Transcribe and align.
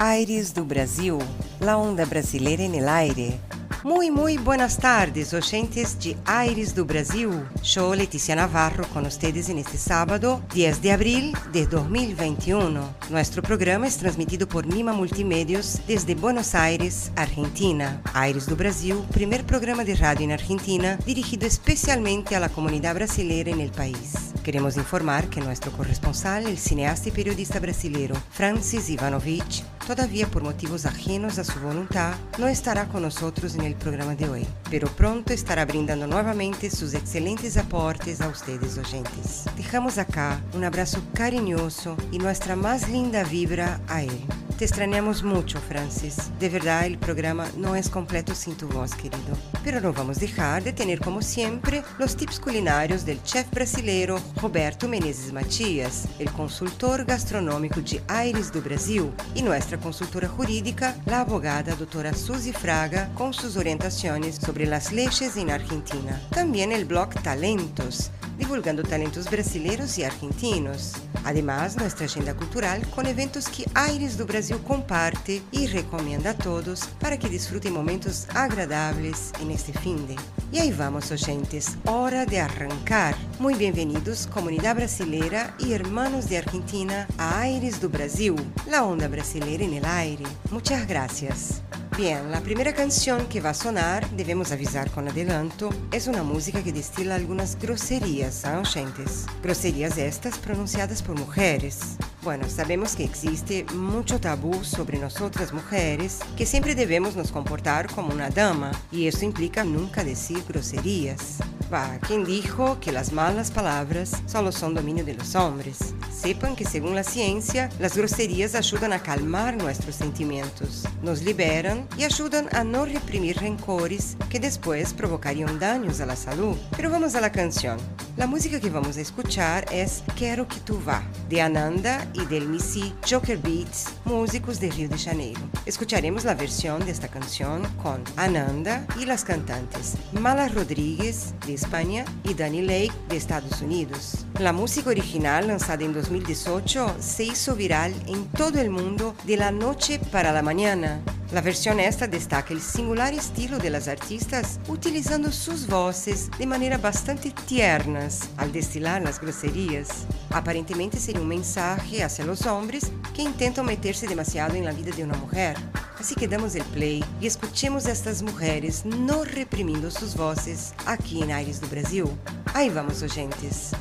Aires 0.00 0.54
do 0.54 0.64
Brasil, 0.64 1.18
la 1.58 1.76
onda 1.76 2.04
brasileira 2.04 2.62
en 2.62 2.76
el 2.76 2.88
aire. 2.88 3.40
Muy, 3.82 4.12
muy 4.12 4.38
buenas 4.38 4.78
tardes, 4.78 5.34
oyentes 5.34 5.98
de 5.98 6.16
Aires 6.24 6.72
do 6.72 6.84
Brasil. 6.84 7.30
Yo, 7.64 7.96
Leticia 7.96 8.36
Navarro, 8.36 8.86
con 8.90 9.06
ustedes 9.06 9.48
en 9.48 9.58
este 9.58 9.76
sábado, 9.76 10.40
10 10.54 10.82
de 10.82 10.92
abril 10.92 11.32
de 11.52 11.66
2021. 11.66 12.80
Nuestro 13.10 13.42
programa 13.42 13.88
es 13.88 13.96
transmitido 13.96 14.48
por 14.48 14.66
Mima 14.66 14.92
Multimedios 14.92 15.80
desde 15.88 16.14
Buenos 16.14 16.54
Aires, 16.54 17.10
Argentina. 17.16 18.00
Aires 18.14 18.46
do 18.46 18.54
Brasil, 18.54 19.02
primer 19.12 19.44
programa 19.44 19.82
de 19.82 19.96
radio 19.96 20.24
en 20.24 20.32
Argentina 20.32 20.96
dirigido 21.06 21.44
especialmente 21.44 22.36
a 22.36 22.40
la 22.40 22.50
comunidad 22.50 22.94
brasileira 22.94 23.50
en 23.50 23.60
el 23.60 23.72
país. 23.72 24.32
Queremos 24.44 24.76
informar 24.76 25.28
que 25.28 25.40
nuestro 25.40 25.72
corresponsal, 25.72 26.46
el 26.46 26.56
cineasta 26.56 27.08
y 27.08 27.12
periodista 27.12 27.58
brasileiro 27.60 28.14
Francis 28.30 28.88
Ivanovich, 28.88 29.62
todavía 29.88 30.26
por 30.26 30.42
motivos 30.42 30.84
ajenos 30.84 31.38
a 31.38 31.44
su 31.44 31.58
voluntad, 31.60 32.12
no 32.36 32.46
estará 32.46 32.88
con 32.88 33.00
nosotros 33.00 33.54
en 33.54 33.62
el 33.62 33.74
programa 33.74 34.14
de 34.14 34.28
hoy, 34.28 34.46
pero 34.70 34.86
pronto 34.86 35.32
estará 35.32 35.64
brindando 35.64 36.06
nuevamente 36.06 36.68
sus 36.70 36.92
excelentes 36.92 37.56
aportes 37.56 38.20
a 38.20 38.28
ustedes 38.28 38.76
oyentes. 38.76 39.44
Dejamos 39.56 39.96
acá 39.96 40.42
un 40.52 40.64
abrazo 40.64 41.00
cariñoso 41.14 41.96
y 42.12 42.18
nuestra 42.18 42.54
más 42.54 42.90
linda 42.90 43.24
vibra 43.24 43.80
a 43.88 44.02
él. 44.02 44.26
Te 44.58 44.64
extrañamos 44.64 45.22
mucho, 45.22 45.60
Francis. 45.60 46.32
De 46.40 46.48
verdad, 46.48 46.84
el 46.84 46.98
programa 46.98 47.46
no 47.56 47.76
es 47.76 47.88
completo 47.88 48.34
sin 48.34 48.56
tu 48.56 48.66
voz, 48.66 48.92
querido. 48.92 49.38
Pero 49.62 49.80
no 49.80 49.92
vamos 49.92 50.16
a 50.16 50.20
dejar 50.20 50.64
de 50.64 50.72
tener, 50.72 50.98
como 50.98 51.22
siempre, 51.22 51.84
los 51.96 52.16
tips 52.16 52.40
culinarios 52.40 53.06
del 53.06 53.22
chef 53.22 53.48
brasileiro 53.52 54.20
Roberto 54.42 54.88
Menezes 54.88 55.32
Matias, 55.32 56.08
el 56.18 56.28
consultor 56.32 57.04
gastronómico 57.04 57.80
de 57.80 58.02
Aires 58.08 58.52
do 58.52 58.60
Brasil, 58.60 59.12
y 59.32 59.42
nuestra 59.42 59.77
consultora 59.78 60.28
jurídica, 60.28 60.94
a 61.10 61.20
abogada 61.20 61.74
doutora 61.74 62.12
Suzy 62.14 62.52
Fraga, 62.52 63.10
com 63.14 63.32
suas 63.32 63.56
orientações 63.56 64.36
sobre 64.36 64.72
as 64.72 64.90
leis 64.90 65.18
na 65.44 65.54
Argentina. 65.54 66.20
Também 66.30 66.76
o 66.82 66.86
blog 66.86 67.14
Talentos, 67.22 68.10
divulgando 68.38 68.82
talentos 68.82 69.28
brasileiros 69.30 69.98
y 69.98 70.04
argentinos. 70.04 70.92
Además, 71.24 71.76
nuestra 71.76 72.06
agenda 72.06 72.34
cultural 72.34 72.86
con 72.94 73.06
eventos 73.06 73.48
que 73.48 73.64
Aires 73.74 74.16
do 74.16 74.24
Brasil 74.24 74.56
comparte 74.66 75.42
y 75.52 75.66
recomienda 75.66 76.30
a 76.30 76.38
todos 76.38 76.86
para 77.00 77.18
que 77.18 77.28
disfruten 77.28 77.74
momentos 77.74 78.26
agradables 78.34 79.32
en 79.42 79.50
este 79.50 79.72
fin 79.72 80.06
de. 80.06 80.16
Y 80.52 80.58
ahí 80.58 80.72
vamos, 80.72 81.10
oyentes, 81.10 81.76
hora 81.84 82.24
de 82.24 82.40
arrancar. 82.40 83.14
Muy 83.38 83.54
bienvenidos, 83.54 84.26
comunidad 84.28 84.76
brasileira 84.76 85.54
y 85.58 85.72
hermanos 85.72 86.28
de 86.28 86.38
Argentina, 86.38 87.06
a 87.18 87.40
Aires 87.40 87.80
do 87.80 87.88
Brasil, 87.88 88.34
la 88.70 88.84
onda 88.84 89.08
brasileira 89.08 89.64
en 89.64 89.74
el 89.74 89.84
aire. 89.84 90.24
Muchas 90.50 90.86
gracias. 90.86 91.62
Bien, 91.98 92.30
la 92.30 92.40
primera 92.42 92.72
canción 92.72 93.26
que 93.26 93.40
va 93.40 93.50
a 93.50 93.54
sonar, 93.54 94.08
debemos 94.10 94.52
avisar 94.52 94.88
con 94.88 95.08
adelanto, 95.08 95.70
es 95.90 96.06
una 96.06 96.22
música 96.22 96.62
que 96.62 96.72
destila 96.72 97.16
algunas 97.16 97.58
groserías, 97.58 98.44
¿ah, 98.44 98.60
oyentes? 98.60 99.26
Groserías 99.42 99.98
estas 99.98 100.38
pronunciadas 100.38 101.02
por 101.02 101.18
mujeres. 101.18 101.96
Bueno, 102.22 102.48
sabemos 102.48 102.96
que 102.96 103.04
existe 103.04 103.64
mucho 103.74 104.20
tabú 104.20 104.64
sobre 104.64 104.98
nosotras 104.98 105.52
mujeres, 105.52 106.18
que 106.36 106.46
siempre 106.46 106.74
debemos 106.74 107.14
nos 107.14 107.30
comportar 107.30 107.86
como 107.94 108.12
una 108.12 108.28
dama, 108.28 108.72
y 108.90 109.06
eso 109.06 109.24
implica 109.24 109.62
nunca 109.62 110.02
decir 110.02 110.42
groserías. 110.48 111.38
Va, 111.72 111.98
¿quién 112.00 112.24
dijo 112.24 112.80
que 112.80 112.92
las 112.92 113.12
malas 113.12 113.50
palabras 113.50 114.22
solo 114.26 114.50
son 114.52 114.74
dominio 114.74 115.04
de 115.04 115.14
los 115.14 115.34
hombres? 115.36 115.94
Sepan 116.10 116.56
que 116.56 116.64
según 116.64 116.94
la 116.94 117.04
ciencia, 117.04 117.68
las 117.78 117.96
groserías 117.96 118.54
ayudan 118.54 118.92
a 118.92 119.02
calmar 119.02 119.56
nuestros 119.56 119.94
sentimientos, 119.94 120.84
nos 121.02 121.22
liberan 121.22 121.86
y 121.96 122.04
ayudan 122.04 122.48
a 122.52 122.64
no 122.64 122.86
reprimir 122.86 123.36
rencores 123.36 124.16
que 124.28 124.40
después 124.40 124.92
provocarían 124.94 125.60
daños 125.60 126.00
a 126.00 126.06
la 126.06 126.16
salud. 126.16 126.56
Pero 126.74 126.90
vamos 126.90 127.14
a 127.14 127.20
la 127.20 127.30
canción. 127.30 127.78
La 128.16 128.26
música 128.26 128.58
que 128.58 128.70
vamos 128.70 128.96
a 128.96 129.02
escuchar 129.02 129.66
es 129.70 130.02
Quero 130.16 130.48
que 130.48 130.58
tu 130.60 130.80
vá, 130.82 131.04
de 131.28 131.40
Ananda 131.40 132.07
y 132.14 132.24
del 132.26 132.48
Missy 132.48 132.94
Joker 133.08 133.38
Beats, 133.38 133.86
músicos 134.04 134.60
de 134.60 134.70
Rio 134.70 134.88
de 134.88 134.98
Janeiro. 134.98 135.40
Escucharemos 135.66 136.24
la 136.24 136.34
versión 136.34 136.84
de 136.84 136.90
esta 136.90 137.08
canción 137.08 137.62
con 137.82 138.02
Ananda 138.16 138.86
y 139.00 139.04
las 139.04 139.24
cantantes 139.24 139.96
Mala 140.12 140.48
Rodríguez, 140.48 141.34
de 141.46 141.54
España, 141.54 142.04
y 142.24 142.34
Danny 142.34 142.62
Lake, 142.62 142.92
de 143.08 143.16
Estados 143.16 143.60
Unidos. 143.62 144.26
La 144.38 144.52
música 144.52 144.90
original, 144.90 145.48
lanzada 145.48 145.84
en 145.84 145.92
2018, 145.92 146.96
se 147.00 147.24
hizo 147.24 147.54
viral 147.54 147.94
en 148.06 148.26
todo 148.28 148.60
el 148.60 148.70
mundo 148.70 149.14
de 149.24 149.36
la 149.36 149.50
noche 149.50 149.98
para 150.10 150.32
la 150.32 150.42
mañana. 150.42 151.00
La 151.30 151.42
versión 151.42 151.78
esta 151.78 152.06
destaca 152.06 152.54
el 152.54 152.62
singular 152.62 153.12
estilo 153.12 153.58
de 153.58 153.68
las 153.68 153.86
artistas 153.86 154.58
utilizando 154.66 155.30
sus 155.30 155.66
voces 155.66 156.30
de 156.38 156.46
manera 156.46 156.78
bastante 156.78 157.34
tiernas 157.46 158.30
al 158.38 158.50
destilar 158.50 159.02
las 159.02 159.20
groserías. 159.20 160.06
Aparentemente 160.30 160.98
sería 160.98 161.20
un 161.20 161.28
mensaje 161.28 162.02
hacia 162.02 162.24
los 162.24 162.46
hombres 162.46 162.90
que 163.14 163.20
intentan 163.20 163.66
meterse 163.66 164.06
demasiado 164.06 164.54
en 164.54 164.64
la 164.64 164.72
vida 164.72 164.96
de 164.96 165.04
una 165.04 165.18
mujer. 165.18 165.54
Así 166.00 166.14
que 166.14 166.28
damos 166.28 166.54
el 166.54 166.64
play 166.64 167.04
y 167.20 167.26
escuchemos 167.26 167.84
a 167.84 167.92
estas 167.92 168.22
mujeres 168.22 168.86
no 168.86 169.24
reprimiendo 169.24 169.90
sus 169.90 170.16
voces 170.16 170.72
aquí 170.86 171.22
en 171.22 171.32
Aires 171.32 171.60
do 171.60 171.68
Brasil. 171.68 172.06
Ahí 172.54 172.70
vamos, 172.70 173.02
oyentes. 173.02 173.72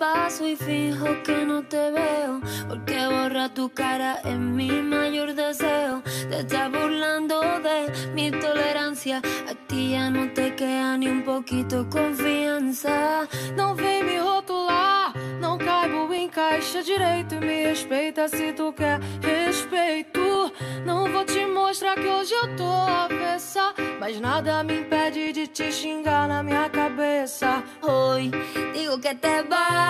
Paso 0.00 0.48
y 0.48 0.56
fijo 0.56 1.22
que 1.22 1.44
no 1.44 1.62
te 1.62 1.90
veo? 1.90 2.40
Porque 2.68 3.06
borra 3.06 3.50
tu 3.50 3.68
cara 3.68 4.18
en 4.24 4.56
mi 4.56 4.70
mayor 4.70 5.34
deseo. 5.34 6.02
Te 6.30 6.40
estás 6.40 6.72
burlando 6.72 7.38
de 7.60 7.78
mi 8.14 8.30
tolerancia. 8.30 9.18
A 9.18 9.54
ti 9.68 9.92
ya 9.92 10.08
no 10.08 10.32
te 10.32 10.54
queda 10.56 10.96
ni 10.96 11.06
un 11.08 11.22
poquito 11.22 11.86
confianza. 11.90 13.28
Não 13.54 13.74
vem 13.74 14.02
me 14.02 14.18
rotular, 14.18 15.12
não 15.38 15.58
caibo 15.58 16.12
em 16.14 16.28
caixa 16.28 16.82
direito. 16.82 17.34
E 17.34 17.40
me 17.40 17.64
respeita 17.66 18.26
se 18.26 18.54
tu 18.54 18.72
quer 18.72 18.98
respeito. 19.20 20.50
Não 20.86 21.12
vou 21.12 21.24
te 21.26 21.44
mostrar 21.44 21.94
que 21.96 22.08
hoje 22.08 22.32
eu 22.32 22.56
tô 22.56 22.64
avessa. 22.64 23.74
Mas 24.00 24.18
nada 24.18 24.62
me 24.64 24.80
impede 24.80 25.32
de 25.32 25.46
te 25.46 25.70
xingar 25.70 26.26
na 26.26 26.42
minha 26.42 26.70
cabeça. 26.70 27.62
Hoy 27.82 28.30
digo 28.72 28.98
que 28.98 29.14
te 29.14 29.42
vas 29.42 29.89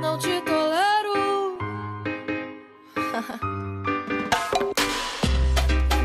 Não 0.00 0.16
te 0.16 0.40
tolero. 0.40 1.58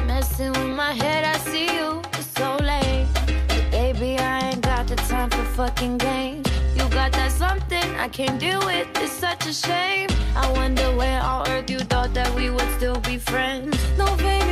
Messing 0.06 0.52
with 0.52 0.76
my 0.76 0.92
head, 0.92 1.24
I 1.24 1.38
see 1.50 1.68
you. 1.74 2.02
It's 2.14 2.28
so 2.36 2.58
late. 2.58 3.08
But 3.48 3.72
baby, 3.72 4.18
I 4.20 4.50
ain't 4.50 4.62
got 4.62 4.88
the 4.88 4.98
time 4.98 5.30
for 5.30 5.46
fucking 5.56 5.98
games. 5.98 6.46
You 6.76 6.90
got 6.90 7.14
that 7.14 7.32
something 7.32 7.96
I 7.96 8.10
can't 8.10 8.38
deal 8.38 8.60
with. 8.66 8.88
It's 9.02 9.14
such 9.14 9.46
a 9.48 9.54
shame. 9.54 10.10
I 10.36 10.52
wonder 10.52 10.94
where 10.98 11.22
on 11.22 11.48
earth 11.48 11.70
you 11.70 11.80
thought 11.80 12.14
that 12.16 12.30
we 12.36 12.50
would 12.50 12.70
still 12.76 13.00
be 13.00 13.18
friends. 13.18 13.78
Não 13.98 14.14
vem 14.18 14.45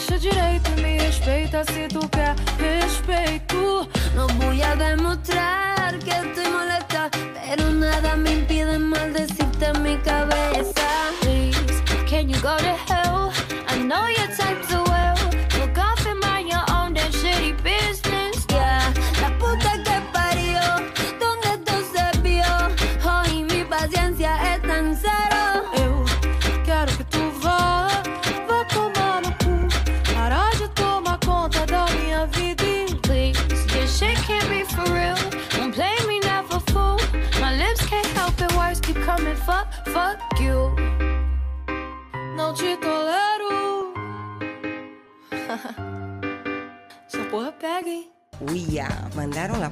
caixa 0.00 0.18
direito. 0.18 0.70
Me 0.80 0.98
respeita 0.98 1.64
se 1.64 1.88
tu 1.88 2.08
quer 2.08 2.34
respeito. 2.58 3.88
A 4.16 5.92
que 5.98 6.48
molesta, 6.48 7.10
pero 7.34 7.70
nada 7.70 8.16
me 8.16 8.32
impide 8.32 8.78
maldecirte 8.78 9.72
mi. 9.80 9.98
Please, 11.20 11.82
can 12.06 12.28
you 12.28 12.40
go 12.40 12.56
to 12.56 12.74
hell? 12.88 13.32
I 13.68 13.78
know 13.78 14.06
your 14.06 14.28
type's 14.36 14.69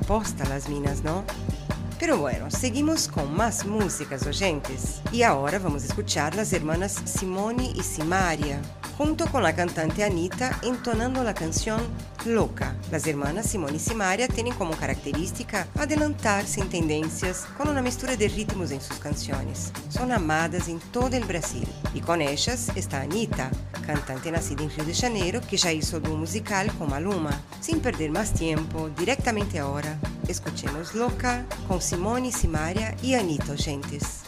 posta 0.09 0.49
las 0.49 0.71
minas, 0.71 1.05
¿no? 1.05 1.23
Pero 2.01 2.17
bueno, 2.17 2.51
seguimos 2.51 3.09
con 3.09 3.37
más 3.37 3.67
músicas 3.67 4.27
oyentes. 4.27 5.03
Y 5.13 5.23
ahora 5.23 5.59
vamos 5.59 5.83
a 5.83 5.87
escuchar 5.87 6.35
las 6.35 6.55
hermanas 6.55 7.03
Simone 7.05 7.75
y 7.77 7.83
Simaria, 7.83 8.59
junto 8.99 9.27
con 9.29 9.45
la 9.45 9.55
cantante 9.55 10.03
Anita 10.03 10.59
entonando 10.63 11.23
la 11.23 11.33
canción 11.33 11.81
Loca. 12.27 12.77
Las 12.91 13.07
hermanas 13.07 13.47
Simone 13.47 13.77
y 13.77 13.79
Simaria 13.79 14.27
tienen 14.27 14.53
como 14.55 14.77
característica 14.77 15.69
adelantarse 15.79 16.61
en 16.61 16.69
tendencias 16.69 17.47
con 17.57 17.69
una 17.69 17.81
mistura 17.81 18.17
de 18.17 18.27
ritmos 18.27 18.73
en 18.73 18.81
sus 18.81 18.99
canciones. 18.99 19.73
Son 19.89 20.11
amadas 20.11 20.67
en 20.69 20.81
todo 20.93 21.17
el 21.17 21.25
Brasil. 21.25 21.67
Y 21.95 22.01
con 22.01 22.21
ellas 22.21 22.73
está 22.75 23.03
Anita, 23.03 23.53
cantante 23.87 24.33
nacida 24.33 24.65
en 24.65 24.71
Río 24.71 24.85
de 24.85 24.95
Janeiro 24.95 25.41
que 25.49 25.57
ya 25.57 25.73
hizo 25.73 25.99
un 25.99 26.19
musical 26.19 26.73
con 26.77 26.91
Maluma. 26.91 27.41
Sin 27.61 27.79
perder 27.79 28.11
más 28.11 28.35
tiempo, 28.35 28.91
directamente 28.99 29.61
ahora, 29.61 29.97
escuchemos 30.27 30.97
Loca 30.97 31.47
con 31.69 31.81
Simone, 31.81 32.33
Simaria 32.33 32.97
y 33.01 33.15
Anita 33.15 33.57
Gentes. 33.57 34.28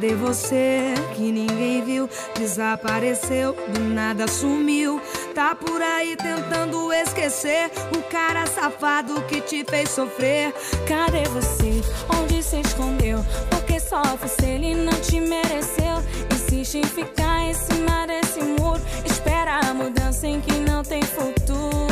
Cadê 0.00 0.14
você 0.14 0.94
que 1.14 1.30
ninguém 1.30 1.84
viu? 1.84 2.08
Desapareceu, 2.34 3.52
do 3.52 3.80
nada 3.80 4.26
sumiu. 4.26 4.98
Tá 5.34 5.54
por 5.54 5.82
aí 5.82 6.16
tentando 6.16 6.90
esquecer 6.90 7.70
o 7.94 8.02
cara 8.10 8.46
safado 8.46 9.20
que 9.24 9.42
te 9.42 9.62
fez 9.62 9.90
sofrer. 9.90 10.54
Cadê 10.88 11.24
você? 11.28 11.82
Onde 12.18 12.42
se 12.42 12.62
escondeu? 12.62 13.22
Porque 13.50 13.78
sofre 13.78 14.26
se 14.26 14.46
ele 14.46 14.74
não 14.74 14.98
te 15.02 15.20
mereceu. 15.20 16.02
Insiste 16.32 16.78
em 16.78 16.84
ficar 16.84 17.42
em 17.42 17.52
cima 17.52 18.06
desse 18.06 18.40
muro. 18.40 18.80
Espera 19.04 19.58
a 19.58 19.74
mudança 19.74 20.26
em 20.26 20.40
que 20.40 20.54
não 20.60 20.82
tem 20.82 21.02
futuro. 21.02 21.90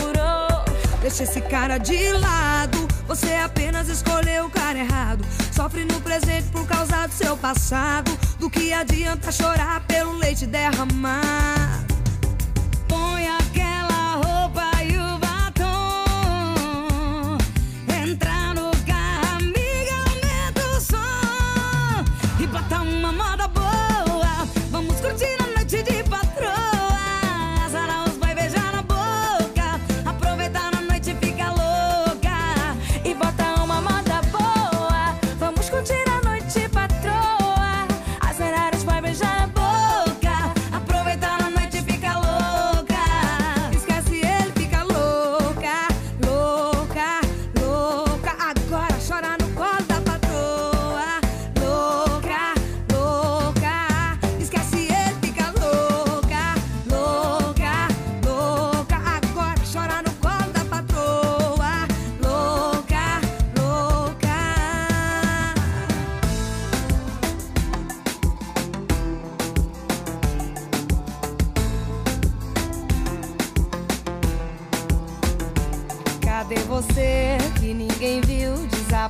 Deixa 1.03 1.25
esse 1.25 1.43
cara 1.43 1.77
de 1.77 2.11
lado. 2.13 2.88
Você 3.09 3.33
apenas 3.33 3.89
escolheu 3.89 4.45
o 4.45 4.51
cara 4.51 4.79
errado. 4.79 5.25
Sofre 5.51 5.83
no 5.87 5.99
presente 6.03 6.49
por 6.53 6.67
causa 6.67 7.07
do 7.07 7.15
seu 7.15 7.37
passado. 7.39 8.11
Do 8.39 8.51
que 8.51 8.71
adianta 8.71 9.33
chorar 9.33 9.81
pelo 9.87 10.13
leite 10.13 10.47
derramar? 10.47 11.88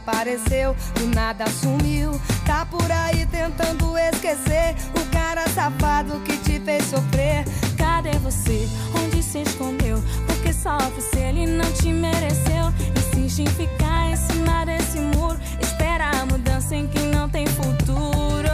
Desapareceu, 0.08 0.74
do 0.94 1.06
nada 1.14 1.44
sumiu. 1.50 2.18
Tá 2.46 2.64
por 2.64 2.90
aí 2.90 3.26
tentando 3.26 3.96
esquecer 3.98 4.74
o 4.96 5.04
cara 5.12 5.46
safado 5.50 6.18
que 6.20 6.34
te 6.38 6.58
fez 6.60 6.84
sofrer. 6.84 7.44
Cadê 7.76 8.12
você? 8.18 8.66
Onde 8.98 9.22
se 9.22 9.42
escondeu? 9.42 10.02
Porque 10.26 10.50
sofre 10.50 11.02
se 11.02 11.18
ele 11.18 11.46
não 11.46 11.70
te 11.72 11.92
mereceu. 11.92 12.72
Insiste 12.96 13.42
em 13.42 13.46
ficar 13.48 14.10
em 14.10 14.16
cima 14.16 14.64
desse 14.64 14.98
muro. 14.98 15.38
Espera 15.60 16.10
a 16.10 16.24
mudança 16.24 16.74
em 16.74 16.86
que 16.86 17.00
não 17.00 17.28
tem 17.28 17.46
futuro. 17.46 18.48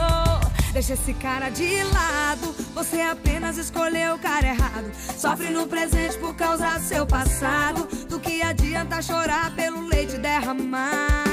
Deixa 0.73 0.95
esse 0.95 1.15
cara 1.15 1.51
de 1.51 1.85
lado. 1.85 2.53
Você 2.75 3.01
apenas 3.01 3.59
escolheu 3.59 4.17
o 4.17 4.19
cara 4.19 4.49
errado. 4.49 4.91
Sofre 5.17 5.51
no 5.51 5.69
presente 5.69 6.19
por 6.19 6.35
causa 6.35 6.79
do 6.79 6.85
seu 6.85 7.07
passado. 7.07 7.87
Do 8.09 8.19
que 8.19 8.43
adianta 8.43 9.01
chorar 9.01 9.55
pelo 9.55 9.87
leite 9.87 10.19
derramar? 10.19 11.24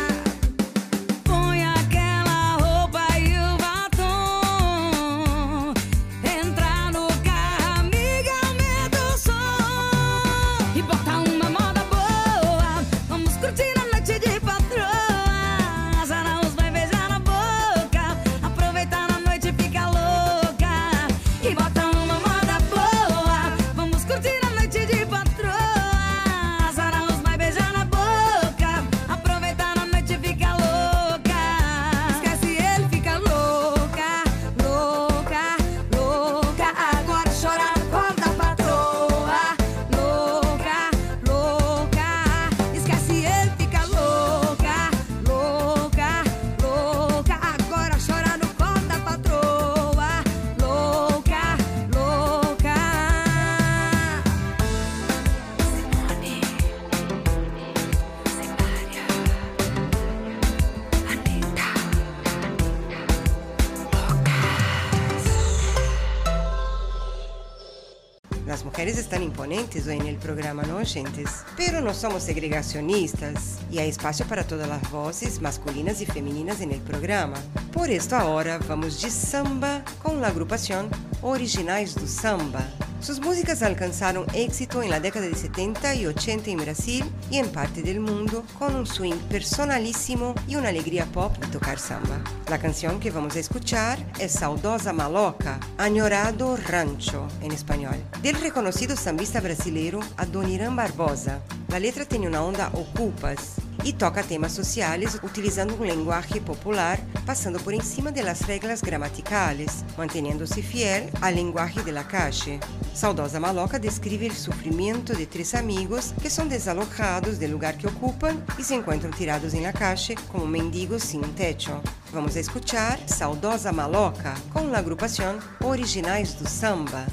Hoy 69.52 69.98
en 69.98 70.08
el 70.08 70.16
programa, 70.16 70.64
¿no, 70.64 70.78
oyentes? 70.78 71.44
Pero 71.58 71.82
no 71.82 71.94
somos 71.94 72.24
segregacionistas 72.24 73.58
y 73.70 73.80
hay 73.80 73.90
espacio 73.90 74.26
para 74.26 74.46
todas 74.46 74.68
las 74.68 74.90
voces 74.90 75.42
masculinas 75.42 76.00
y 76.00 76.06
femeninas 76.06 76.62
en 76.62 76.72
el 76.72 76.80
programa. 76.80 77.36
Por 77.74 77.90
esto 77.90 78.16
ahora 78.16 78.60
vamos 78.70 79.02
de 79.02 79.10
samba 79.10 79.84
con 80.02 80.22
la 80.22 80.30
agrupación 80.30 80.88
Originais 81.22 81.96
do 81.96 82.08
Samba. 82.08 82.66
Sus 83.02 83.20
músicas 83.20 83.64
alcanzaron 83.64 84.28
éxito 84.36 84.84
en 84.84 84.92
la 84.92 85.00
década 85.00 85.26
de 85.26 85.34
70 85.34 85.96
y 85.96 86.06
80 86.06 86.52
en 86.52 86.58
Brasil 86.60 87.04
y 87.32 87.38
en 87.38 87.52
parte 87.52 87.82
del 87.82 88.00
mundo 88.00 88.44
con 88.60 88.76
un 88.76 88.86
swing 88.86 89.16
personalísimo 89.28 90.36
y 90.48 90.56
una 90.56 90.70
alegría 90.70 91.06
pop 91.06 91.36
de 91.38 91.48
tocar 91.48 91.80
samba. 91.80 92.24
La 92.48 92.60
canción 92.60 93.00
que 93.00 93.10
vamos 93.10 93.36
a 93.36 93.40
escuchar 93.40 93.98
es 94.20 94.34
Saudosa 94.34 94.94
Maloca, 94.94 95.60
Añorado 95.80 96.56
Rancho 96.58 97.28
en 97.42 97.52
español, 97.54 97.96
del 98.22 98.36
reconocido 98.40 98.96
sambista 98.96 99.42
brasileiro 99.42 100.00
Adoniran 100.18 100.76
Barbosa. 100.76 101.42
La 101.70 101.80
letra 101.80 102.06
tiene 102.06 102.28
una 102.28 102.44
onda 102.44 102.70
ocupas 102.74 103.56
e 103.84 103.92
toca 103.94 104.24
temas 104.24 104.52
sociais 104.52 105.20
utilizando 105.24 105.80
um 105.80 105.86
linguagem 105.86 106.42
popular, 106.42 107.00
passando 107.26 107.60
por 107.60 107.74
cima 107.84 108.12
das 108.12 108.42
regras 108.42 108.82
gramaticais, 108.82 109.84
mantendo-se 109.98 110.62
fiel 110.62 111.10
à 111.22 111.30
linguagem 111.30 111.84
de 111.84 111.92
la 111.92 112.04
caixa. 112.04 112.60
Saudosa 112.94 113.40
Maloca 113.40 113.80
descreve 113.80 114.28
o 114.28 114.34
sofrimento 114.34 115.16
de 115.16 115.26
três 115.26 115.54
amigos 115.56 116.14
que 116.22 116.30
são 116.30 116.48
desalojados 116.48 117.38
do 117.38 117.48
lugar 117.48 117.74
que 117.78 117.88
ocupam 117.88 118.36
e 118.60 118.64
se 118.64 118.76
encontram 118.76 119.12
tirados 119.12 119.54
em 119.54 119.62
la 119.62 119.74
caixa 119.74 120.14
como 120.28 120.46
mendigos 120.46 121.04
sem 121.04 121.20
um 121.20 121.34
techo. 121.34 121.82
Vamos 122.12 122.36
escutar 122.36 123.00
Saudosa 123.08 123.72
Maloca 123.72 124.34
com 124.52 124.74
a 124.74 124.78
agrupação 124.78 125.40
Originais 125.64 126.34
do 126.34 126.48
Samba. 126.48 127.06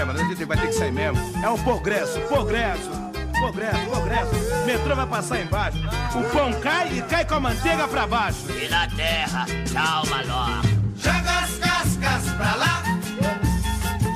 A 0.00 0.16
gente 0.16 0.44
vai 0.46 0.56
ter 0.56 0.68
que 0.68 0.72
sair 0.72 0.92
mesmo. 0.92 1.20
É 1.44 1.48
um 1.50 1.62
progresso, 1.62 2.18
progresso, 2.20 2.90
progresso, 3.38 3.90
progresso. 3.90 4.30
Metrô 4.64 4.96
vai 4.96 5.06
passar 5.06 5.40
embaixo. 5.42 5.78
O 6.14 6.24
pão 6.32 6.52
cai 6.60 6.98
e 6.98 7.02
cai 7.02 7.22
com 7.26 7.34
a 7.34 7.40
manteiga 7.40 7.86
pra 7.86 8.06
baixo. 8.06 8.46
E 8.50 8.66
na 8.68 8.88
terra, 8.88 9.44
tchau, 9.70 10.06
maloca. 10.06 10.68
Joga 10.96 11.38
as 11.40 11.56
cascas 11.58 12.32
pra 12.34 12.54
lá. 12.54 12.82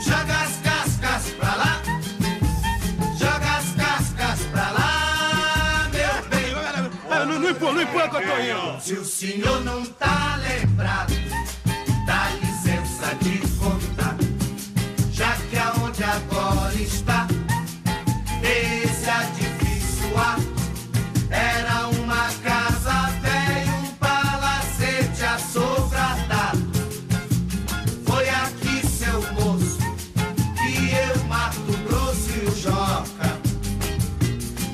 Joga 0.03 0.35
as 0.43 0.57
cascas 0.57 1.33
pra 1.35 1.55
lá. 1.55 1.83
Joga 3.19 3.57
as 3.57 3.71
cascas 3.75 4.47
pra 4.47 4.71
lá, 4.71 5.89
meu 5.93 6.29
bem. 6.31 6.55
Ah, 7.11 7.27
não, 7.27 7.39
não 7.41 7.51
empurra, 7.51 7.73
não 7.73 7.83
empurra 7.83 8.09
que 8.09 8.17
eu 8.17 8.23
tô 8.23 8.39
indo. 8.41 8.81
Se 8.81 8.95
o 8.95 9.05
senhor 9.05 9.61
não 9.63 9.85
tá 9.85 10.37
lembrado, 10.37 11.13
dá 12.07 12.31
licença 12.41 13.15
de 13.17 13.44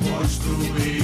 construir. 0.05 1.00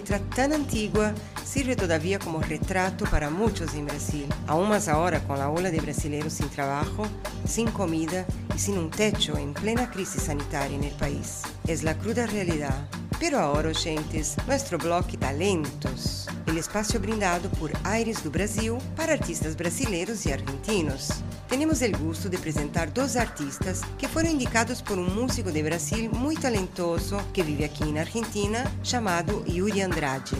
Letra 0.00 0.18
tan 0.34 0.54
antigua 0.54 1.12
sirve 1.44 1.76
todavía 1.76 2.18
como 2.18 2.40
retrato 2.40 3.04
para 3.04 3.28
muchos 3.28 3.74
en 3.74 3.84
Brasil, 3.84 4.24
aún 4.46 4.70
más 4.70 4.88
ahora 4.88 5.22
con 5.24 5.38
la 5.38 5.50
ola 5.50 5.70
de 5.70 5.78
brasileños 5.78 6.32
sin 6.32 6.48
trabajo, 6.48 7.06
sin 7.46 7.70
comida 7.70 8.24
y 8.56 8.58
sin 8.58 8.78
un 8.78 8.90
techo 8.90 9.36
en 9.36 9.52
plena 9.52 9.90
crisis 9.90 10.22
sanitaria 10.22 10.74
en 10.74 10.84
el 10.84 10.94
país. 10.94 11.42
Es 11.66 11.82
la 11.82 11.98
cruda 11.98 12.24
realidad. 12.26 12.88
Pero 13.18 13.38
ahora, 13.38 13.68
oyentes, 13.68 14.36
nuestro 14.46 14.78
bloque 14.78 15.18
Talentos, 15.18 16.26
el 16.46 16.56
espacio 16.56 16.98
brindado 16.98 17.50
por 17.50 17.70
Aires 17.84 18.24
do 18.24 18.30
Brasil 18.30 18.78
para 18.96 19.12
artistas 19.12 19.54
brasileiros 19.54 20.24
y 20.24 20.32
argentinos. 20.32 21.10
Temos 21.50 21.82
o 21.82 21.98
gosto 21.98 22.28
de 22.28 22.36
apresentar 22.36 22.88
dois 22.90 23.16
artistas 23.16 23.82
que 23.98 24.06
foram 24.06 24.30
indicados 24.30 24.80
por 24.80 24.96
um 24.96 25.10
músico 25.10 25.50
de 25.50 25.60
Brasil 25.60 26.08
muito 26.14 26.42
talentoso 26.42 27.18
que 27.34 27.42
vive 27.42 27.64
aqui 27.64 27.84
na 27.86 28.02
Argentina, 28.02 28.64
chamado 28.84 29.44
Yuri 29.48 29.82
Andrade. 29.82 30.36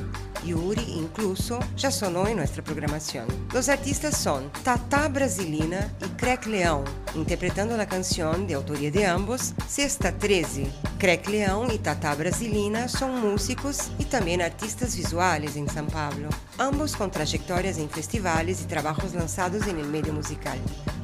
Yuri, 0.47 0.99
incluso, 0.99 1.59
já 1.77 1.91
sonou 1.91 2.29
em 2.29 2.37
nossa 2.37 2.63
programação. 2.63 3.27
Os 3.53 3.69
artistas 3.69 4.15
são 4.15 4.49
Tata 4.63 5.09
Brasilina 5.09 5.93
e 6.01 6.09
Crec 6.11 6.49
Leão, 6.49 6.85
interpretando 7.15 7.73
a 7.75 7.85
canção 7.85 8.47
de 8.47 8.55
autoria 8.55 8.91
de 8.91 9.03
ambos, 9.03 9.53
Sexta 9.69 10.13
13, 10.13 10.73
Crack 11.01 11.29
Leão 11.29 11.67
y 11.73 11.79
Tata 11.79 12.15
Brasilina 12.15 12.87
son 12.87 13.23
músicos 13.23 13.91
y 13.99 14.05
también 14.05 14.43
artistas 14.43 14.95
visuales 14.95 15.57
en 15.57 15.67
San 15.67 15.87
Pablo, 15.87 16.29
ambos 16.59 16.95
con 16.95 17.11
trayectorias 17.11 17.79
en 17.79 17.89
festivales 17.89 18.61
y 18.61 18.67
trabajos 18.67 19.15
lanzados 19.15 19.67
en 19.67 19.79
el 19.79 19.87
medio 19.87 20.13
musical. 20.13 20.59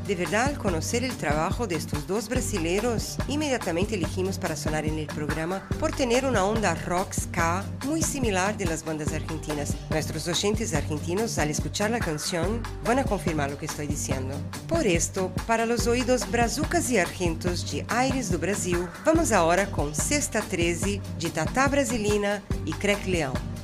De 0.07 0.15
verdad, 0.15 0.47
al 0.47 0.59
conocer 0.59 1.03
el 1.03 1.17
trabajo 1.17 1.67
de 1.67 1.75
estos 1.75 2.07
dos 2.07 2.29
brasileros, 2.29 3.17
inmediatamente 3.27 3.97
elegimos 3.97 4.39
para 4.39 4.55
sonar 4.55 4.85
en 4.85 5.01
el 5.01 5.09
programa 5.09 5.69
por 5.81 5.91
tener 5.91 6.25
una 6.25 6.45
onda 6.45 6.77
rock 6.77 7.13
ska 7.13 7.65
muy 7.87 8.03
similar 8.03 8.57
de 8.57 8.67
las 8.67 8.85
bandas 8.85 9.13
argentinas. 9.13 9.75
Nuestros 9.91 10.29
oyentes 10.29 10.75
argentinos, 10.75 11.39
al 11.39 11.51
escuchar 11.51 11.91
la 11.91 11.99
canción, 11.99 12.63
van 12.85 13.01
a 13.01 13.05
confirmar 13.05 13.51
lo 13.51 13.59
que 13.59 13.67
estoy 13.67 13.89
diciendo. 13.89 14.37
Por 14.69 14.87
esto, 14.87 15.33
para 15.45 15.67
los 15.67 15.89
oídos 15.89 16.31
brazucas 16.31 16.89
y 16.91 16.99
argentos 16.99 17.69
de 17.73 17.85
Aires 17.89 18.31
do 18.31 18.39
Brasil, 18.39 18.87
vamos 19.05 19.33
ahora 19.33 19.67
con 19.73 19.86
com 19.87 19.95
Sexta 19.95 20.43
13, 20.43 21.01
de 21.17 21.31
Tatá 21.31 21.69
Brasilina 21.69 22.43
e 22.65 22.73
Crec 22.73 23.09
Leão. 23.09 23.56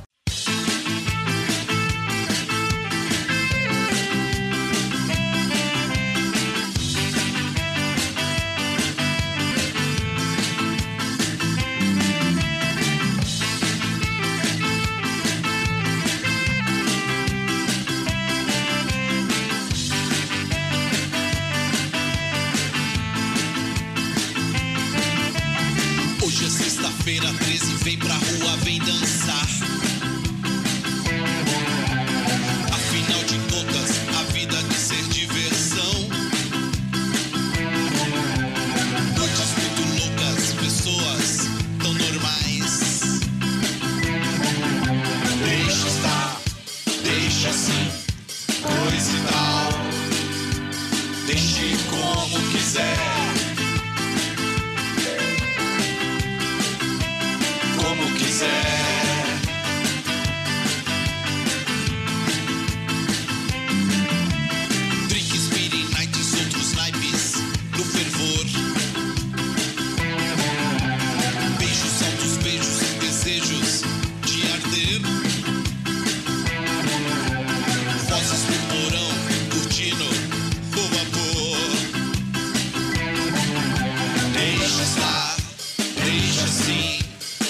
Sexta-feira 27.03 27.33
13, 27.39 27.83
vem 27.83 27.97
pra 27.97 28.13
rua, 28.13 28.57
vem 28.63 28.79
dançar. 28.79 29.12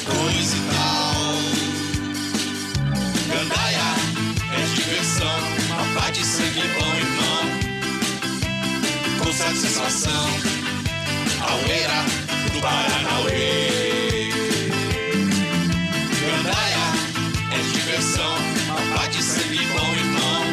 Coisa 0.06 0.56
e 0.56 0.62
tal. 0.72 1.34
Gandaia 3.28 3.90
é 4.52 4.76
diversão, 4.76 5.40
uma 5.70 5.86
pá 6.00 6.10
de 6.12 6.24
sangue 6.26 6.68
bom 6.78 6.94
irmão. 6.96 7.44
Com 9.20 9.32
satisfação, 9.34 10.26
Almeira 11.42 12.00
do 12.52 12.60
Paranauê. 12.62 14.30
Gandaia 16.22 16.88
é 17.52 17.60
diversão, 17.74 18.34
uma 18.68 18.82
pá 18.96 19.08
de 19.08 19.24
sangue 19.24 19.66
bom 19.68 19.94
irmão. 20.04 20.44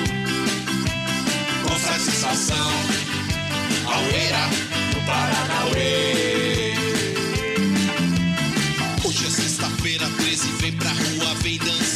Com 1.66 1.78
satisfação, 1.78 2.70
Almeira 3.86 4.48
do 4.92 5.00
Paranauê. 5.06 6.29
Buffy 11.30 11.58
done 11.58 11.89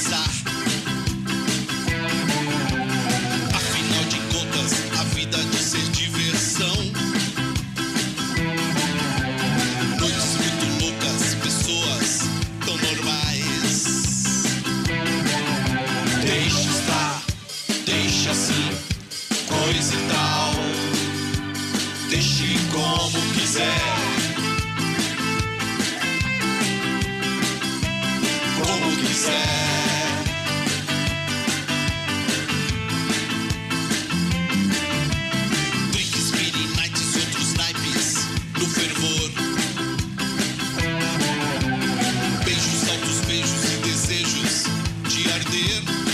perder 45.34 46.13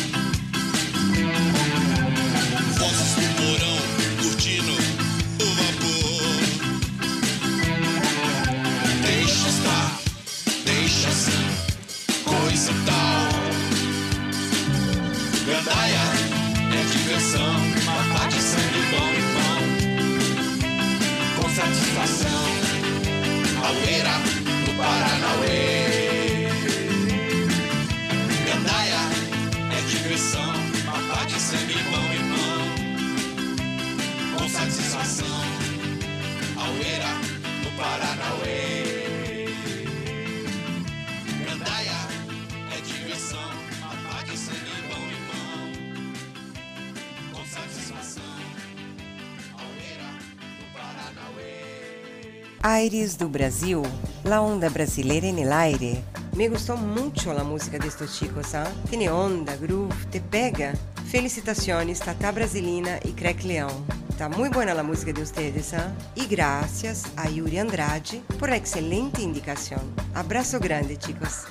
Aires 52.80 53.14
do 53.18 53.28
Brasil, 53.28 53.82
la 54.24 54.40
onda 54.40 54.70
brasileira 54.70 55.26
en 55.26 55.38
el 55.38 55.52
aire. 55.52 56.02
Me 56.34 56.48
gustó 56.48 56.78
mucho 56.78 57.34
la 57.34 57.44
música 57.44 57.78
de 57.78 57.86
estos 57.86 58.18
chicos, 58.18 58.54
¿ah? 58.54 58.66
Tiene 58.88 59.10
onda, 59.10 59.54
groove, 59.56 59.94
te 60.10 60.18
pega. 60.18 60.72
Felicitaciones, 61.10 62.00
Tata 62.00 62.32
Brasilina 62.32 62.98
y 63.04 63.10
Crack 63.10 63.44
Leão. 63.44 63.70
Está 64.08 64.30
muy 64.30 64.48
buena 64.48 64.72
la 64.72 64.82
música 64.82 65.12
de 65.12 65.20
ustedes, 65.20 65.74
¿ah? 65.74 65.92
Y 66.14 66.26
gracias 66.26 67.04
a 67.16 67.28
Yuri 67.28 67.58
Andrade 67.58 68.22
por 68.38 68.50
excelente 68.50 69.20
indicación. 69.20 69.82
Abrazo 70.14 70.58
grande, 70.58 70.96
chicos. 70.96 71.44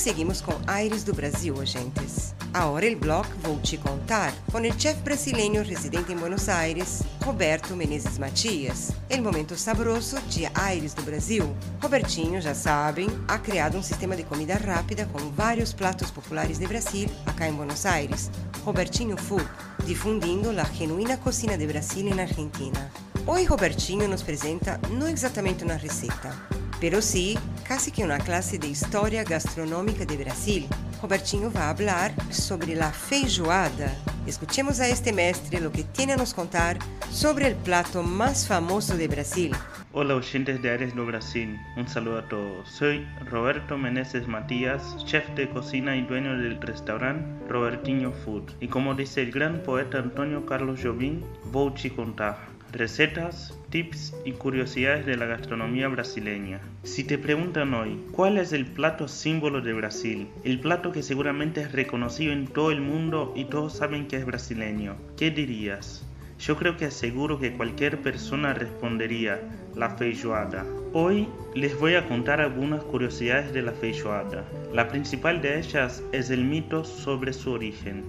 Seguimos 0.00 0.40
com 0.40 0.54
Aires 0.66 1.04
do 1.04 1.12
Brasil, 1.12 1.60
agentes. 1.60 2.34
Agora 2.54 2.86
el 2.86 2.96
blog 2.96 3.26
Vou 3.42 3.60
Te 3.60 3.76
Contar, 3.76 4.32
com 4.50 4.58
o 4.58 4.80
chef 4.80 4.98
brasileño 5.02 5.62
residente 5.62 6.10
em 6.10 6.16
Buenos 6.16 6.48
Aires, 6.48 7.02
Roberto 7.22 7.76
Menezes 7.76 8.16
Matias. 8.16 8.92
El 9.10 9.20
momento 9.20 9.54
sabroso 9.56 10.18
de 10.30 10.48
Aires 10.54 10.94
do 10.94 11.02
Brasil. 11.02 11.54
Robertinho, 11.82 12.40
já 12.40 12.54
sabem, 12.54 13.08
ha 13.28 13.38
criado 13.38 13.76
um 13.76 13.82
sistema 13.82 14.16
de 14.16 14.24
comida 14.24 14.54
rápida 14.54 15.04
com 15.12 15.18
vários 15.32 15.74
pratos 15.74 16.10
populares 16.10 16.58
de 16.58 16.66
Brasil, 16.66 17.10
acá 17.26 17.46
em 17.46 17.52
Buenos 17.52 17.84
Aires. 17.84 18.30
Robertinho 18.64 19.18
Food, 19.18 19.46
difundindo 19.84 20.48
a 20.58 20.64
genuína 20.64 21.18
cocina 21.18 21.58
de 21.58 21.66
Brasil 21.66 22.08
em 22.08 22.18
Argentina. 22.18 22.90
Hoje 23.26 23.44
Robertinho 23.44 24.08
nos 24.08 24.22
apresenta 24.22 24.80
não 24.90 25.06
exatamente 25.06 25.62
uma 25.62 25.74
receita, 25.74 26.34
pero 26.80 27.02
sí 27.02 27.38
casi 27.68 27.92
que 27.92 28.02
una 28.02 28.18
clase 28.18 28.58
de 28.58 28.68
historia 28.68 29.22
gastronómica 29.22 30.04
de 30.04 30.16
Brasil. 30.16 30.66
Robertinho 31.00 31.52
va 31.52 31.66
a 31.66 31.70
hablar 31.70 32.12
sobre 32.30 32.74
la 32.74 32.90
feijoada. 32.90 33.94
Escuchemos 34.26 34.80
a 34.80 34.88
este 34.88 35.12
mestre 35.12 35.60
lo 35.60 35.70
que 35.70 35.84
tiene 35.84 36.14
a 36.14 36.16
nos 36.16 36.34
contar 36.34 36.78
sobre 37.10 37.46
el 37.46 37.54
plato 37.54 38.02
más 38.02 38.46
famoso 38.46 38.96
de 38.96 39.08
Brasil. 39.08 39.52
Hola 39.92 40.14
oyentes 40.14 40.62
de 40.62 40.70
Aires 40.70 40.94
do 40.94 41.04
Brasil, 41.04 41.58
un 41.76 41.88
saludo 41.88 42.18
a 42.18 42.28
todos. 42.28 42.68
Soy 42.68 43.04
Roberto 43.28 43.76
Meneses 43.76 44.28
Matías, 44.28 44.82
chef 45.04 45.28
de 45.34 45.48
cocina 45.50 45.96
y 45.96 46.02
dueño 46.02 46.38
del 46.38 46.60
restaurante 46.60 47.24
Robertinho 47.48 48.12
Food. 48.24 48.52
Y 48.60 48.68
como 48.68 48.94
dice 48.94 49.22
el 49.22 49.32
gran 49.32 49.62
poeta 49.64 49.98
Antonio 49.98 50.46
Carlos 50.46 50.80
Jobim, 50.80 51.22
vou 51.50 51.72
te 51.72 51.90
contar 51.90 52.38
recetas, 52.72 53.52
tips 53.70 54.14
y 54.24 54.32
curiosidades 54.32 55.06
de 55.06 55.16
la 55.16 55.26
gastronomía 55.26 55.88
brasileña. 55.88 56.60
Si 56.82 57.04
te 57.04 57.18
preguntan 57.18 57.72
hoy, 57.72 57.98
¿cuál 58.12 58.36
es 58.36 58.52
el 58.52 58.66
plato 58.66 59.08
símbolo 59.08 59.60
de 59.60 59.72
Brasil? 59.72 60.28
El 60.44 60.60
plato 60.60 60.92
que 60.92 61.02
seguramente 61.02 61.62
es 61.62 61.72
reconocido 61.72 62.32
en 62.32 62.48
todo 62.48 62.72
el 62.72 62.80
mundo 62.80 63.32
y 63.36 63.44
todos 63.44 63.76
saben 63.76 64.08
que 64.08 64.16
es 64.16 64.26
brasileño. 64.26 64.96
¿Qué 65.16 65.30
dirías? 65.30 66.04
Yo 66.40 66.56
creo 66.56 66.76
que 66.76 66.86
aseguro 66.86 67.38
que 67.38 67.52
cualquier 67.52 68.00
persona 68.00 68.54
respondería 68.54 69.40
la 69.76 69.90
feijoada. 69.90 70.64
Hoy 70.92 71.28
les 71.54 71.78
voy 71.78 71.94
a 71.94 72.08
contar 72.08 72.40
algunas 72.40 72.82
curiosidades 72.82 73.52
de 73.52 73.62
la 73.62 73.72
feijoada. 73.72 74.44
La 74.72 74.88
principal 74.88 75.42
de 75.42 75.58
ellas 75.58 76.02
es 76.12 76.30
el 76.30 76.44
mito 76.44 76.82
sobre 76.84 77.32
su 77.32 77.52
origen. 77.52 78.04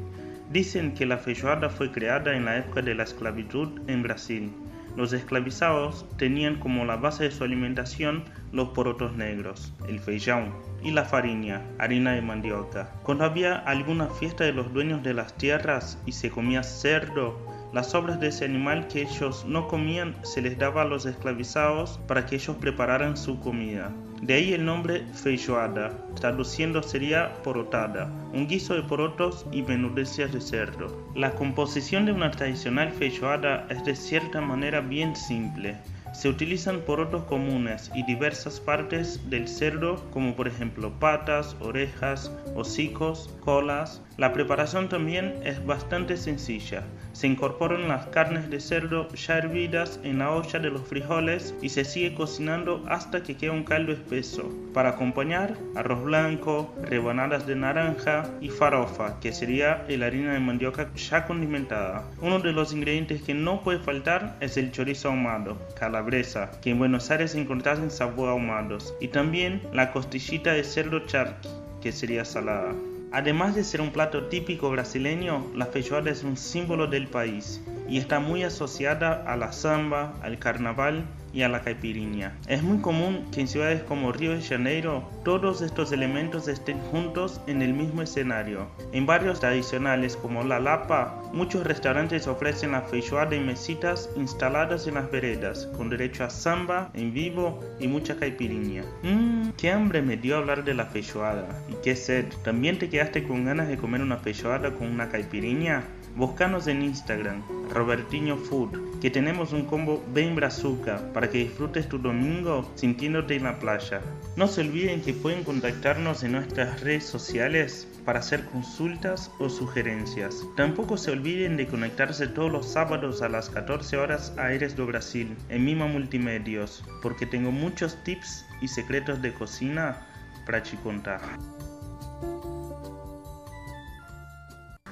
Dicen 0.49 0.93
que 0.93 1.05
la 1.05 1.17
feijoada 1.17 1.69
fue 1.69 1.91
creada 1.91 2.35
en 2.35 2.45
la 2.45 2.57
época 2.57 2.81
de 2.81 2.95
la 2.95 3.03
esclavitud 3.03 3.81
en 3.87 4.01
Brasil. 4.01 4.51
Los 4.95 5.13
esclavizados 5.13 6.05
tenían 6.17 6.59
como 6.59 6.85
la 6.85 6.97
base 6.97 7.23
de 7.23 7.31
su 7.31 7.43
alimentación 7.43 8.25
los 8.51 8.69
porotos 8.69 9.13
negros, 9.15 9.73
el 9.87 9.99
feijão 9.99 10.51
y 10.83 10.91
la 10.91 11.05
farina, 11.05 11.61
harina 11.79 12.11
de 12.11 12.21
mandioca. 12.21 12.91
Cuando 13.03 13.23
había 13.23 13.55
alguna 13.55 14.07
fiesta 14.07 14.43
de 14.43 14.53
los 14.53 14.73
dueños 14.73 15.01
de 15.03 15.13
las 15.13 15.37
tierras 15.37 15.97
y 16.05 16.11
se 16.11 16.29
comía 16.29 16.63
cerdo, 16.63 17.39
las 17.73 17.91
sobras 17.91 18.19
de 18.19 18.27
ese 18.27 18.43
animal 18.43 18.87
que 18.87 19.03
ellos 19.03 19.45
no 19.47 19.67
comían 19.67 20.15
se 20.23 20.41
les 20.41 20.57
daba 20.57 20.81
a 20.81 20.85
los 20.85 21.05
esclavizados 21.05 21.99
para 22.07 22.25
que 22.25 22.35
ellos 22.35 22.57
prepararan 22.57 23.15
su 23.15 23.39
comida. 23.39 23.93
De 24.21 24.35
ahí 24.35 24.53
el 24.53 24.65
nombre 24.65 25.03
feijoada, 25.13 25.97
traduciendo 26.13 26.83
sería 26.83 27.41
porotada, 27.41 28.05
un 28.33 28.47
guiso 28.47 28.75
de 28.75 28.83
porotos 28.83 29.47
y 29.51 29.63
menudencias 29.63 30.31
de 30.31 30.39
cerdo. 30.39 31.11
La 31.15 31.31
composición 31.31 32.05
de 32.05 32.11
una 32.11 32.29
tradicional 32.29 32.91
feijoada 32.91 33.65
es 33.71 33.83
de 33.83 33.95
cierta 33.95 34.39
manera 34.39 34.79
bien 34.81 35.15
simple. 35.15 35.75
Se 36.13 36.29
utilizan 36.29 36.81
porotos 36.81 37.23
comunes 37.23 37.89
y 37.95 38.03
diversas 38.03 38.59
partes 38.59 39.27
del 39.31 39.47
cerdo 39.47 40.07
como 40.11 40.35
por 40.35 40.47
ejemplo 40.47 40.99
patas, 40.99 41.55
orejas, 41.59 42.31
hocicos, 42.53 43.35
colas. 43.39 44.03
La 44.17 44.33
preparación 44.33 44.87
también 44.87 45.39
es 45.43 45.65
bastante 45.65 46.15
sencilla. 46.15 46.83
Se 47.21 47.27
incorporan 47.27 47.87
las 47.87 48.07
carnes 48.07 48.49
de 48.49 48.59
cerdo 48.59 49.07
ya 49.09 49.37
hervidas 49.37 49.99
en 50.03 50.17
la 50.17 50.31
olla 50.31 50.57
de 50.57 50.71
los 50.71 50.87
frijoles 50.87 51.53
y 51.61 51.69
se 51.69 51.85
sigue 51.85 52.15
cocinando 52.15 52.83
hasta 52.89 53.21
que 53.21 53.37
quede 53.37 53.51
un 53.51 53.63
caldo 53.63 53.91
espeso. 53.91 54.51
Para 54.73 54.89
acompañar, 54.89 55.55
arroz 55.75 56.03
blanco, 56.03 56.73
rebanadas 56.81 57.45
de 57.45 57.55
naranja 57.55 58.27
y 58.41 58.49
farofa, 58.49 59.19
que 59.19 59.33
sería 59.33 59.85
la 59.87 60.07
harina 60.07 60.33
de 60.33 60.39
mandioca 60.39 60.91
ya 60.95 61.27
condimentada. 61.27 62.09
Uno 62.21 62.39
de 62.39 62.53
los 62.53 62.73
ingredientes 62.73 63.21
que 63.21 63.35
no 63.35 63.61
puede 63.61 63.77
faltar 63.77 64.35
es 64.39 64.57
el 64.57 64.71
chorizo 64.71 65.09
ahumado, 65.09 65.59
calabresa, 65.79 66.49
que 66.59 66.71
en 66.71 66.79
Buenos 66.79 67.11
Aires 67.11 67.35
encontrás 67.35 67.77
en 67.77 67.91
sabor 67.91 68.29
ahumados, 68.29 68.95
y 68.99 69.09
también 69.09 69.61
la 69.71 69.91
costillita 69.91 70.53
de 70.53 70.63
cerdo 70.63 71.05
charqui, 71.05 71.49
que 71.83 71.91
sería 71.91 72.25
salada. 72.25 72.73
Además 73.11 73.55
de 73.55 73.63
ser 73.65 73.81
un 73.81 73.91
plato 73.91 74.27
típico 74.27 74.69
brasileño, 74.69 75.51
la 75.53 75.65
feijoada 75.65 76.11
es 76.11 76.23
un 76.23 76.37
símbolo 76.37 76.87
del 76.87 77.07
país 77.07 77.61
y 77.91 77.97
está 77.97 78.21
muy 78.21 78.43
asociada 78.43 79.21
a 79.27 79.35
la 79.35 79.51
samba, 79.51 80.13
al 80.23 80.39
carnaval 80.39 81.03
y 81.33 81.41
a 81.41 81.49
la 81.49 81.61
caipirinha. 81.61 82.37
Es 82.47 82.63
muy 82.63 82.77
común 82.79 83.27
que 83.33 83.41
en 83.41 83.49
ciudades 83.49 83.83
como 83.83 84.13
Río 84.13 84.31
de 84.31 84.41
Janeiro 84.41 85.09
todos 85.25 85.61
estos 85.61 85.91
elementos 85.91 86.47
estén 86.47 86.79
juntos 86.79 87.41
en 87.47 87.61
el 87.61 87.73
mismo 87.73 88.01
escenario. 88.01 88.67
En 88.93 89.05
barrios 89.05 89.41
tradicionales 89.41 90.15
como 90.15 90.41
La 90.43 90.59
Lapa, 90.59 91.21
muchos 91.33 91.65
restaurantes 91.65 92.27
ofrecen 92.27 92.71
la 92.71 92.81
feijoada 92.81 93.35
en 93.35 93.45
mesitas 93.45 94.09
instaladas 94.15 94.87
en 94.87 94.93
las 94.93 95.11
veredas, 95.11 95.67
con 95.75 95.89
derecho 95.89 96.23
a 96.23 96.29
samba 96.29 96.91
en 96.93 97.13
vivo 97.13 97.59
y 97.77 97.89
mucha 97.89 98.15
caipirinha. 98.15 98.85
Mmm, 99.03 99.49
qué 99.57 99.69
hambre 99.69 100.01
me 100.01 100.15
dio 100.15 100.37
hablar 100.37 100.63
de 100.63 100.75
la 100.75 100.85
feijoada 100.85 101.61
y 101.69 101.73
qué 101.83 101.97
sed. 101.97 102.25
¿También 102.43 102.79
te 102.79 102.89
quedaste 102.89 103.23
con 103.23 103.43
ganas 103.43 103.67
de 103.67 103.75
comer 103.75 104.01
una 104.01 104.17
feijoada 104.17 104.71
con 104.71 104.87
una 104.87 105.09
caipirinha? 105.09 105.83
Búscanos 106.15 106.67
en 106.67 106.81
Instagram, 106.81 107.41
Robertinho 107.69 108.35
Food, 108.35 108.99
que 108.99 109.09
tenemos 109.09 109.53
un 109.53 109.65
combo 109.65 110.03
bien 110.13 110.35
brazuca 110.35 111.01
para 111.13 111.29
que 111.29 111.39
disfrutes 111.39 111.87
tu 111.87 111.99
domingo 111.99 112.69
sintiéndote 112.75 113.37
en 113.37 113.43
la 113.43 113.59
playa. 113.59 114.01
No 114.35 114.47
se 114.47 114.61
olviden 114.61 115.01
que 115.01 115.13
pueden 115.13 115.43
contactarnos 115.43 116.23
en 116.23 116.33
nuestras 116.33 116.81
redes 116.81 117.05
sociales 117.05 117.87
para 118.03 118.19
hacer 118.19 118.43
consultas 118.45 119.31
o 119.39 119.49
sugerencias. 119.49 120.45
Tampoco 120.57 120.97
se 120.97 121.11
olviden 121.11 121.55
de 121.55 121.67
conectarse 121.67 122.27
todos 122.27 122.51
los 122.51 122.67
sábados 122.67 123.21
a 123.21 123.29
las 123.29 123.49
14 123.49 123.97
horas 123.97 124.33
a 124.37 124.47
Aires 124.47 124.75
do 124.75 124.85
Brasil 124.85 125.35
en 125.49 125.63
Mima 125.63 125.87
Multimedios, 125.87 126.83
porque 127.01 127.25
tengo 127.25 127.51
muchos 127.51 127.95
tips 128.03 128.45
y 128.61 128.67
secretos 128.67 129.21
de 129.21 129.33
cocina 129.33 129.97
para 130.45 130.61
te. 130.61 131.21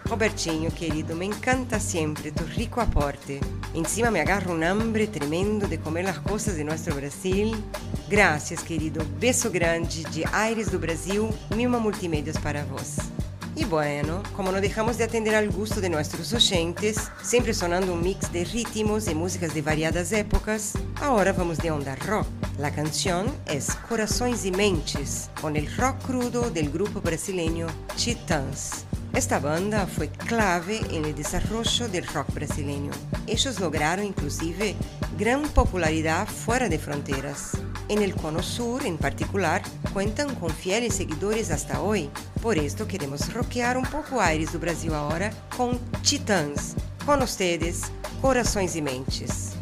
Robertinho, 0.10 0.72
querido, 0.72 1.16
me 1.16 1.26
encanta 1.26 1.80
siempre 1.80 2.32
tu 2.32 2.44
rico 2.44 2.82
aporte. 2.82 3.40
Encima 3.76 4.10
me 4.10 4.20
agarra 4.20 4.52
un 4.52 4.64
hambre 4.64 5.06
tremendo 5.06 5.68
de 5.68 5.80
comer 5.80 6.06
las 6.06 6.18
cosas 6.18 6.56
de 6.56 6.64
nuestro 6.64 6.96
Brasil. 6.96 7.56
Gracias, 8.10 8.64
querido. 8.64 9.06
Beso 9.20 9.52
grande 9.52 10.04
de 10.12 10.26
Aires 10.34 10.72
do 10.72 10.80
Brasil, 10.80 11.30
Mima 11.56 11.78
Multimedios 11.78 12.40
para 12.40 12.66
vos. 12.66 12.96
Y 13.56 13.66
bueno, 13.66 14.24
como 14.36 14.52
no 14.52 14.60
dejamos 14.60 14.98
de 14.98 15.04
atender 15.04 15.36
al 15.36 15.52
gusto 15.52 15.80
de 15.80 15.92
nuestros 15.92 16.34
oyentes, 16.34 16.98
siempre 17.22 17.54
sonando 17.54 17.94
un 17.94 18.02
mix 18.02 18.32
de 18.32 18.46
ritmos 18.46 19.08
y 19.08 19.14
músicas 19.14 19.54
de 19.54 19.62
variadas 19.62 20.12
épocas, 20.12 20.74
ahora 21.02 21.34
vamos 21.34 21.60
de 21.60 21.70
onda 21.70 21.96
rock. 22.08 22.26
La 22.58 22.72
canción 22.72 23.32
es 23.46 23.76
Corações 23.88 24.44
y 24.44 24.52
Mentes, 24.52 25.30
con 25.40 25.56
el 25.56 25.72
rock 25.78 26.02
crudo 26.04 26.50
del 26.50 26.72
grupo 26.72 27.00
brasileño 27.00 27.68
Titãs. 27.96 28.89
Esta 29.20 29.42
banda 29.42 29.86
fue 29.86 30.08
clave 30.08 30.80
en 30.92 31.04
el 31.04 31.14
desarrollo 31.14 31.88
rock 32.14 32.34
brasileño. 32.34 32.92
Ellos 33.28 33.60
lograron 33.60 34.06
inclusive 34.06 34.78
gran 35.18 35.42
popularidad 35.50 36.26
fuera 36.26 36.70
de 36.70 36.80
fronteras. 36.80 37.52
En 37.90 38.02
el 38.02 38.16
Cono 38.16 38.42
Sur, 38.42 38.86
en 38.86 38.98
particular, 38.98 39.62
cuentan 39.92 40.34
con 40.36 40.52
fieles 40.52 40.96
seguidores 40.96 41.52
hasta 41.52 41.82
hoy. 41.82 42.10
Por 42.42 42.58
esto 42.58 42.88
queremos 42.88 43.34
rockear 43.34 43.78
un 43.78 43.86
poco 43.88 44.22
aires 44.22 44.54
do 44.54 44.60
Brasil 44.60 44.94
ahora 44.94 45.32
con 45.58 45.78
Titãs. 46.02 46.76
Con 47.06 47.22
ustedes, 47.22 47.92
Corações 48.22 48.78
y 48.78 48.82
Mentes. 48.82 49.59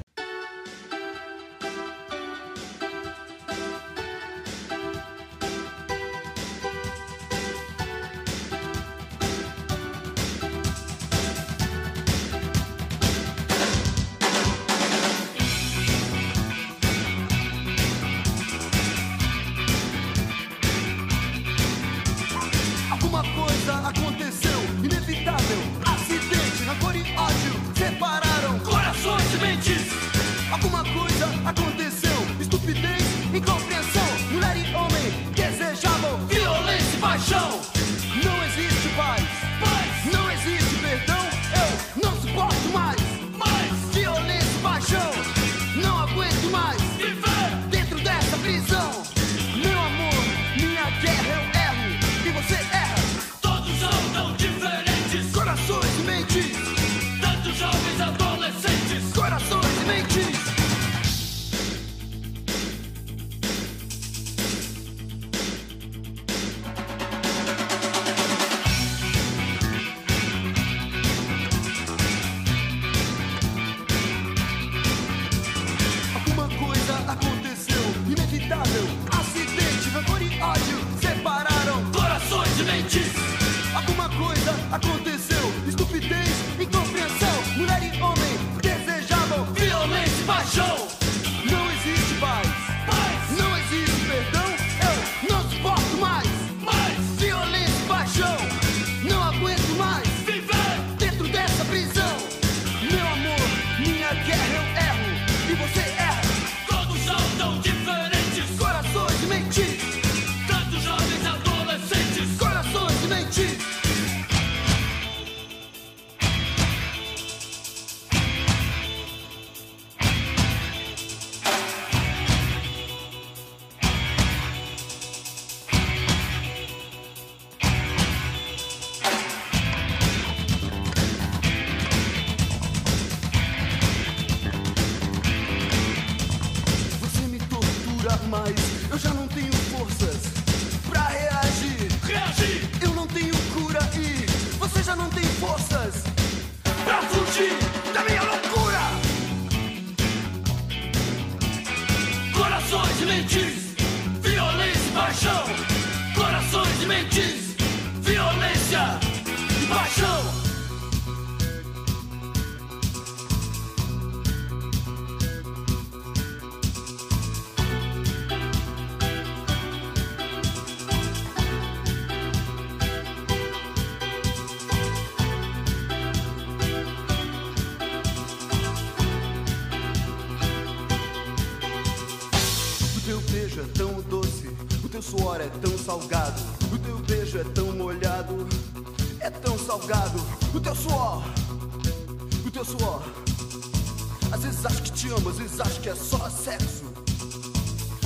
Às 194.31 194.43
vezes 194.43 194.65
acho 194.65 194.83
que 194.83 194.91
te 194.91 195.07
amo, 195.09 195.29
às 195.29 195.37
vezes 195.37 195.59
acho 195.59 195.79
que 195.79 195.89
é 195.89 195.95
só 195.95 196.29
sexo. 196.29 196.83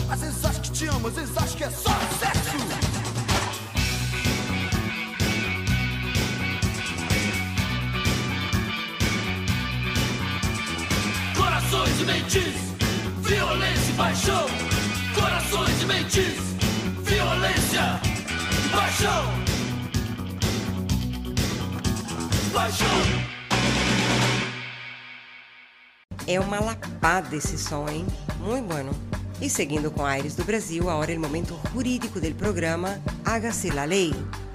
Às 0.10 0.20
vezes 0.22 0.46
acho 0.46 0.62
que 0.62 0.72
te 0.72 0.88
amo, 0.88 1.08
às 1.08 1.14
vezes 1.16 1.38
acho 1.38 1.58
que 1.58 1.64
é 1.64 1.70
só 1.70 1.90
sexo. 2.20 2.58
Corações 11.36 12.02
e 12.02 12.06
mentes, 12.06 12.56
violência 13.22 13.92
e 13.92 13.94
paixão. 13.96 14.46
Corações 15.16 15.82
e 15.82 15.86
mentes, 15.86 16.38
violência 17.04 18.00
e 18.66 18.70
paixão. 18.70 19.26
Paixão. 22.54 23.31
É 26.32 26.40
uma 26.40 26.62
lapada 26.62 27.36
esse 27.36 27.58
som, 27.58 27.90
hein? 27.90 28.08
Muito 28.40 28.66
bueno. 28.66 28.92
E 29.42 29.50
seguindo 29.50 29.92
com 29.92 30.06
Aires 30.06 30.34
do 30.34 30.46
Brasil, 30.46 30.90
agora 30.90 31.12
é 31.12 31.18
o 31.18 31.20
momento 31.20 31.60
jurídico 31.74 32.22
do 32.22 32.34
programa 32.36 33.02
Hágase 33.26 33.70
la 33.70 33.84
Lei, 33.84 34.14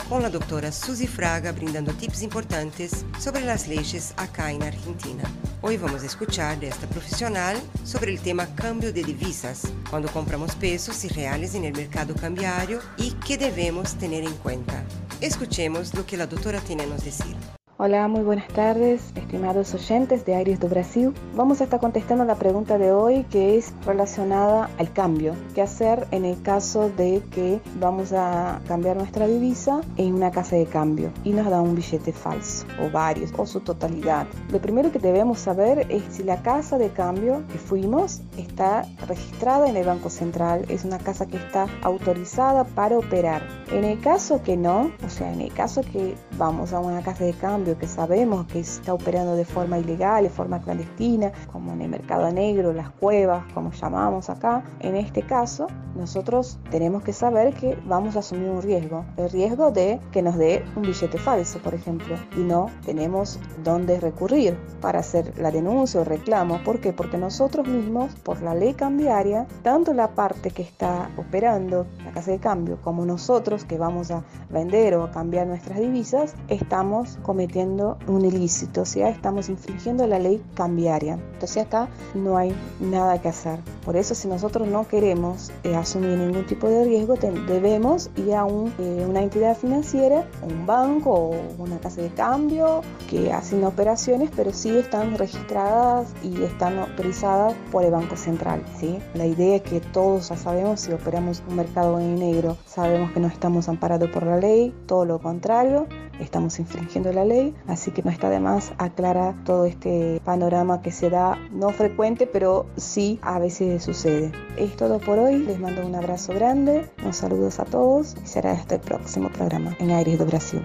com 0.08 0.16
a 0.24 0.30
doutora 0.30 0.72
Suzy 0.72 1.06
Fraga 1.06 1.52
brindando 1.52 1.92
tips 1.92 2.22
importantes 2.22 3.04
sobre 3.20 3.46
as 3.50 3.66
leis 3.66 4.14
acá 4.16 4.50
na 4.54 4.68
Argentina. 4.68 5.22
Hoje 5.60 5.76
vamos 5.76 6.02
escuchar 6.02 6.56
desta 6.56 6.86
profissional 6.86 7.54
sobre 7.84 8.14
o 8.14 8.18
tema 8.18 8.46
cambio 8.46 8.90
de 8.90 9.02
divisas, 9.02 9.64
quando 9.90 10.10
compramos 10.10 10.54
pesos 10.54 11.04
e 11.04 11.08
reais 11.08 11.52
no 11.52 11.60
mercado 11.60 12.14
cambiario 12.14 12.80
e 12.96 13.10
que 13.10 13.36
devemos 13.36 13.92
ter 13.92 14.10
em 14.10 14.32
conta. 14.38 14.82
Escuchemos 15.20 15.92
o 15.92 16.02
que 16.04 16.16
a 16.16 16.24
doutora 16.24 16.58
tem 16.58 16.80
a 16.80 16.86
nos 16.86 17.02
dizer. 17.02 17.36
Hola, 17.78 18.08
muy 18.08 18.22
buenas 18.22 18.48
tardes, 18.48 19.12
estimados 19.16 19.74
oyentes 19.74 20.24
de 20.24 20.34
Aires 20.34 20.58
do 20.58 20.66
Brasil. 20.66 21.12
Vamos 21.34 21.60
a 21.60 21.64
estar 21.64 21.78
contestando 21.78 22.24
la 22.24 22.36
pregunta 22.36 22.78
de 22.78 22.90
hoy 22.90 23.24
que 23.24 23.58
es 23.58 23.74
relacionada 23.84 24.70
al 24.78 24.90
cambio. 24.94 25.34
¿Qué 25.54 25.60
hacer 25.60 26.06
en 26.10 26.24
el 26.24 26.40
caso 26.40 26.88
de 26.88 27.22
que 27.30 27.60
vamos 27.78 28.14
a 28.14 28.62
cambiar 28.66 28.96
nuestra 28.96 29.26
divisa 29.26 29.82
en 29.98 30.14
una 30.14 30.30
casa 30.30 30.56
de 30.56 30.64
cambio 30.64 31.10
y 31.22 31.32
nos 31.32 31.50
da 31.50 31.60
un 31.60 31.74
billete 31.74 32.14
falso 32.14 32.64
o 32.82 32.90
varios 32.90 33.30
o 33.36 33.44
su 33.44 33.60
totalidad? 33.60 34.26
Lo 34.50 34.58
primero 34.58 34.90
que 34.90 34.98
debemos 34.98 35.40
saber 35.40 35.86
es 35.90 36.02
si 36.08 36.22
la 36.22 36.40
casa 36.40 36.78
de 36.78 36.88
cambio 36.88 37.42
que 37.52 37.58
fuimos 37.58 38.22
está 38.38 38.86
registrada 39.06 39.68
en 39.68 39.76
el 39.76 39.84
Banco 39.84 40.08
Central, 40.08 40.64
es 40.70 40.86
una 40.86 40.96
casa 40.96 41.26
que 41.26 41.36
está 41.36 41.66
autorizada 41.82 42.64
para 42.64 42.96
operar. 42.96 43.42
En 43.70 43.84
el 43.84 44.00
caso 44.00 44.42
que 44.42 44.56
no, 44.56 44.90
o 45.04 45.10
sea, 45.10 45.30
en 45.30 45.42
el 45.42 45.52
caso 45.52 45.82
que 45.82 46.14
vamos 46.38 46.72
a 46.72 46.80
una 46.80 47.02
casa 47.02 47.24
de 47.24 47.34
cambio 47.34 47.65
que 47.74 47.88
sabemos 47.88 48.46
que 48.46 48.60
está 48.60 48.94
operando 48.94 49.34
de 49.34 49.44
forma 49.44 49.78
ilegal, 49.78 50.22
de 50.22 50.30
forma 50.30 50.60
clandestina, 50.62 51.32
como 51.50 51.72
en 51.72 51.82
el 51.82 51.88
mercado 51.88 52.30
negro, 52.30 52.72
las 52.72 52.90
cuevas, 52.90 53.44
como 53.52 53.72
llamamos 53.72 54.30
acá, 54.30 54.62
en 54.80 54.94
este 54.96 55.22
caso 55.22 55.66
nosotros 55.96 56.58
tenemos 56.70 57.02
que 57.02 57.12
saber 57.12 57.54
que 57.54 57.76
vamos 57.86 58.16
a 58.16 58.18
asumir 58.18 58.50
un 58.50 58.62
riesgo, 58.62 59.04
el 59.16 59.30
riesgo 59.30 59.70
de 59.70 59.98
que 60.12 60.22
nos 60.22 60.36
dé 60.36 60.64
un 60.76 60.82
billete 60.82 61.18
falso, 61.18 61.58
por 61.60 61.74
ejemplo, 61.74 62.16
y 62.36 62.40
no 62.40 62.66
tenemos 62.84 63.40
dónde 63.64 63.98
recurrir 63.98 64.56
para 64.80 65.00
hacer 65.00 65.32
la 65.38 65.50
denuncia 65.50 66.00
o 66.00 66.04
reclamo. 66.04 66.62
¿Por 66.64 66.80
qué? 66.80 66.92
Porque 66.92 67.16
nosotros 67.16 67.66
mismos, 67.66 68.14
por 68.16 68.42
la 68.42 68.54
ley 68.54 68.74
cambiaria, 68.74 69.46
tanto 69.62 69.94
la 69.94 70.08
parte 70.08 70.50
que 70.50 70.62
está 70.62 71.10
operando 71.16 71.86
la 72.04 72.12
casa 72.12 72.30
de 72.30 72.38
cambio 72.38 72.78
como 72.82 73.06
nosotros 73.06 73.64
que 73.64 73.78
vamos 73.78 74.10
a 74.10 74.22
vender 74.50 74.94
o 74.94 75.04
a 75.04 75.10
cambiar 75.10 75.46
nuestras 75.46 75.78
divisas, 75.78 76.34
estamos 76.48 77.18
cometiendo 77.22 77.55
un 77.64 78.24
ilícito, 78.24 78.82
o 78.82 78.84
sea, 78.84 79.08
estamos 79.08 79.48
infringiendo 79.48 80.06
la 80.06 80.18
ley 80.18 80.42
cambiaria. 80.54 81.14
Entonces 81.32 81.64
acá 81.64 81.88
no 82.14 82.36
hay 82.36 82.54
nada 82.80 83.20
que 83.20 83.28
hacer. 83.28 83.60
Por 83.84 83.96
eso 83.96 84.14
si 84.14 84.28
nosotros 84.28 84.68
no 84.68 84.86
queremos 84.86 85.52
eh, 85.62 85.74
asumir 85.74 86.18
ningún 86.18 86.46
tipo 86.46 86.68
de 86.68 86.84
riesgo, 86.84 87.14
debemos 87.46 88.10
ir 88.16 88.34
a 88.34 88.44
un, 88.44 88.72
eh, 88.78 89.06
una 89.08 89.22
entidad 89.22 89.56
financiera, 89.56 90.26
un 90.42 90.66
banco 90.66 91.12
o 91.12 91.34
una 91.58 91.78
casa 91.78 92.02
de 92.02 92.10
cambio 92.10 92.82
que 93.08 93.32
hacen 93.32 93.64
operaciones, 93.64 94.30
pero 94.34 94.52
sí 94.52 94.76
están 94.76 95.16
registradas 95.16 96.12
y 96.22 96.42
están 96.42 96.78
autorizadas 96.78 97.54
por 97.70 97.84
el 97.84 97.92
Banco 97.92 98.16
Central. 98.16 98.62
¿sí? 98.78 98.98
La 99.14 99.26
idea 99.26 99.56
es 99.56 99.62
que 99.62 99.80
todos 99.80 100.28
ya 100.28 100.36
sabemos 100.36 100.80
si 100.80 100.92
operamos 100.92 101.42
un 101.48 101.56
mercado 101.56 101.98
en 102.00 102.16
negro, 102.18 102.56
sabemos 102.66 103.12
que 103.12 103.20
no 103.20 103.28
estamos 103.28 103.68
amparados 103.68 104.10
por 104.10 104.24
la 104.24 104.38
ley, 104.38 104.74
todo 104.86 105.04
lo 105.04 105.20
contrario, 105.20 105.86
estamos 106.18 106.58
infringiendo 106.58 107.12
la 107.12 107.24
ley, 107.24 107.45
así 107.66 107.90
que 107.90 108.02
no 108.02 108.10
está 108.10 108.30
de 108.30 108.40
más 108.40 108.72
aclarar 108.78 109.34
todo 109.44 109.64
este 109.64 110.20
panorama 110.24 110.82
que 110.82 110.90
se 110.90 111.10
da, 111.10 111.38
no 111.50 111.70
frecuente, 111.70 112.26
pero 112.26 112.66
sí 112.76 113.18
a 113.22 113.38
veces 113.38 113.82
sucede. 113.82 114.32
Es 114.56 114.76
todo 114.76 114.98
por 114.98 115.18
hoy, 115.18 115.38
les 115.38 115.58
mando 115.58 115.86
un 115.86 115.94
abrazo 115.94 116.32
grande, 116.32 116.88
unos 117.02 117.16
saludos 117.16 117.60
a 117.60 117.64
todos 117.64 118.16
y 118.22 118.26
será 118.26 118.52
hasta 118.52 118.76
el 118.76 118.80
próximo 118.80 119.30
programa 119.30 119.76
en 119.78 119.90
Aires 119.90 120.18
do 120.18 120.26
Brasil. 120.26 120.62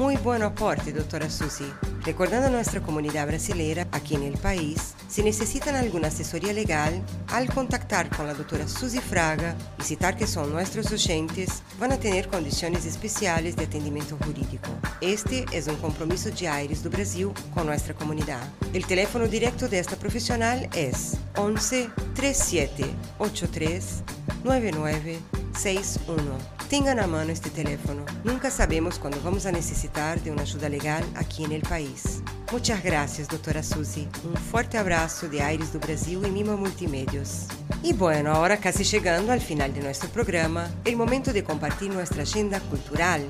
Muy 0.00 0.16
buen 0.16 0.42
aporte, 0.42 0.94
doctora 0.94 1.28
Susi. 1.28 1.70
Recordando 2.06 2.46
a 2.46 2.50
nuestra 2.50 2.80
comunidad 2.80 3.26
brasileira 3.26 3.86
aquí 3.92 4.14
en 4.14 4.22
el 4.22 4.38
país, 4.38 4.94
si 5.10 5.22
necesitan 5.22 5.76
alguna 5.76 6.08
asesoría 6.08 6.54
legal, 6.54 7.02
al 7.28 7.52
contactar 7.52 8.08
con 8.08 8.26
la 8.26 8.32
doctora 8.32 8.66
Susi 8.66 8.98
Fraga 8.98 9.54
y 9.78 9.82
citar 9.82 10.16
que 10.16 10.26
son 10.26 10.52
nuestros 10.52 10.90
oyentes, 10.90 11.62
van 11.78 11.92
a 11.92 11.98
tener 11.98 12.28
condiciones 12.28 12.86
especiales 12.86 13.56
de 13.56 13.64
atendimiento 13.64 14.16
jurídico. 14.24 14.70
Este 15.02 15.44
es 15.52 15.68
un 15.68 15.76
compromiso 15.76 16.30
de 16.30 16.48
Aires 16.48 16.82
do 16.82 16.88
Brasil 16.88 17.28
con 17.52 17.66
nuestra 17.66 17.92
comunidad. 17.92 18.40
El 18.72 18.86
teléfono 18.86 19.28
directo 19.28 19.68
de 19.68 19.80
esta 19.80 19.96
profesional 19.96 20.66
es 20.74 21.18
11 21.36 21.90
37 22.14 22.86
83 23.18 24.02
99 24.44 25.18
61. 25.58 26.59
Tengan 26.70 27.00
a 27.00 27.08
mano 27.08 27.32
este 27.32 27.50
teléfono. 27.50 28.04
Nunca 28.22 28.48
sabemos 28.48 29.00
cuándo 29.00 29.20
vamos 29.24 29.44
a 29.44 29.50
necesitar 29.50 30.20
de 30.20 30.30
una 30.30 30.42
ayuda 30.42 30.68
legal 30.68 31.02
aquí 31.16 31.42
en 31.42 31.50
el 31.50 31.62
país. 31.62 32.22
Muchas 32.52 32.82
gracias, 32.82 33.28
doctora 33.28 33.62
Susi. 33.62 34.08
Un 34.24 34.34
fuerte 34.34 34.76
abrazo 34.76 35.28
de 35.28 35.40
Aires 35.40 35.72
do 35.72 35.78
Brasil 35.78 36.20
y 36.26 36.30
Mima 36.32 36.56
Multimedios. 36.56 37.46
Y 37.80 37.92
bueno, 37.92 38.32
ahora 38.32 38.56
casi 38.56 38.82
llegando 38.82 39.30
al 39.30 39.40
final 39.40 39.72
de 39.72 39.80
nuestro 39.80 40.10
programa, 40.10 40.68
el 40.84 40.96
momento 40.96 41.32
de 41.32 41.44
compartir 41.44 41.92
nuestra 41.92 42.24
agenda 42.24 42.58
cultural. 42.58 43.24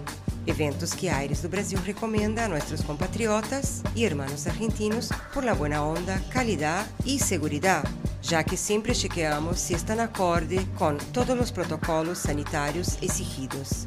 Eventos 0.46 0.94
que 0.94 1.10
Aires 1.10 1.42
do 1.42 1.50
Brasil 1.50 1.78
recomenda 1.84 2.46
a 2.46 2.48
nuestros 2.48 2.80
compatriotas 2.80 3.82
y 3.94 4.04
hermanos 4.04 4.46
argentinos 4.46 5.10
por 5.34 5.44
la 5.44 5.52
buena 5.52 5.84
onda, 5.84 6.18
calidad 6.30 6.86
y 7.04 7.18
seguridad, 7.18 7.84
ya 8.22 8.42
que 8.42 8.56
siempre 8.56 8.94
chequeamos 8.94 9.60
si 9.60 9.74
están 9.74 10.00
acorde 10.00 10.66
con 10.78 10.96
todos 11.12 11.36
los 11.36 11.52
protocolos 11.52 12.20
sanitarios 12.20 12.96
exigidos. 13.02 13.86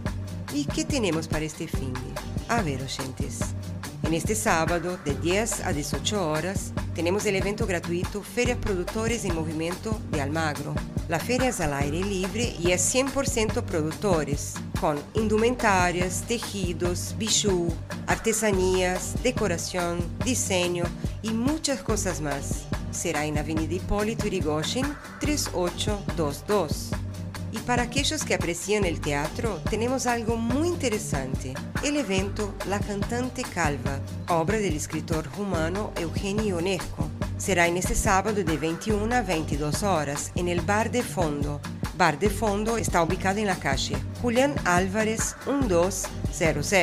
¿Y 0.53 0.65
qué 0.65 0.85
tenemos 0.85 1.27
para 1.27 1.43
este 1.43 1.67
de? 1.67 2.13
A 2.49 2.61
ver, 2.61 2.83
oyentes. 2.83 3.39
En 4.13 4.17
este 4.17 4.36
sábado, 4.36 4.99
de 5.04 5.15
10 5.15 5.62
a 5.62 5.73
18 5.73 6.30
horas, 6.30 6.71
tenemos 6.93 7.26
el 7.26 7.36
evento 7.36 7.65
gratuito 7.65 8.21
Feria 8.21 8.56
Productores 8.56 9.26
en 9.26 9.34
Movimiento 9.34 9.99
de 10.12 10.21
Almagro. 10.21 10.76
La 11.10 11.17
feria 11.19 11.49
es 11.49 11.60
al 11.60 11.73
aire 11.73 11.99
libre 11.99 12.56
y 12.60 12.73
es 12.73 12.93
100% 12.93 13.63
productores, 13.63 14.54
con 14.80 14.99
indumentarias, 15.15 16.26
tejidos, 16.28 17.15
bijú, 17.17 17.73
artesanías, 18.06 19.15
decoración, 19.23 19.97
diseño 20.23 20.84
y 21.23 21.32
muchas 21.32 21.82
cosas 21.82 22.21
más. 22.21 22.65
será 22.91 23.26
en 23.26 23.39
Avenida 23.39 23.73
Hipólito 23.73 24.28
Yrigoyen 24.28 24.86
3822. 25.21 26.91
Y 27.53 27.59
para 27.59 27.83
aquellos 27.83 28.25
que 28.25 28.33
aprecian 28.33 28.83
el 28.83 28.99
teatro, 28.99 29.61
tenemos 29.69 30.07
algo 30.07 30.37
muy 30.37 30.67
interesante. 30.67 31.53
El 31.83 31.97
evento 31.97 32.55
La 32.67 32.79
Cantante 32.79 33.43
Calva, 33.43 33.99
obra 34.27 34.57
del 34.57 34.75
escritor 34.75 35.29
rumano 35.37 35.91
Eugenio 35.97 36.55
Ionesco. 36.55 37.07
Será 37.37 37.67
en 37.67 37.77
este 37.77 37.93
sábado 37.93 38.43
de 38.43 38.57
21 38.57 39.13
a 39.15 39.21
22 39.21 39.83
horas 39.83 40.31
en 40.33 40.47
el 40.47 40.61
Bar 40.61 40.89
de 40.89 41.03
Fondo. 41.03 41.61
Bar 41.95 42.17
de 42.17 42.31
Fondo 42.31 42.77
está 42.77 43.03
ubicado 43.03 43.37
en 43.37 43.45
la 43.45 43.55
calle 43.55 43.97
Julián 44.23 44.55
Álvarez 44.65 45.35
1200. 45.45 46.73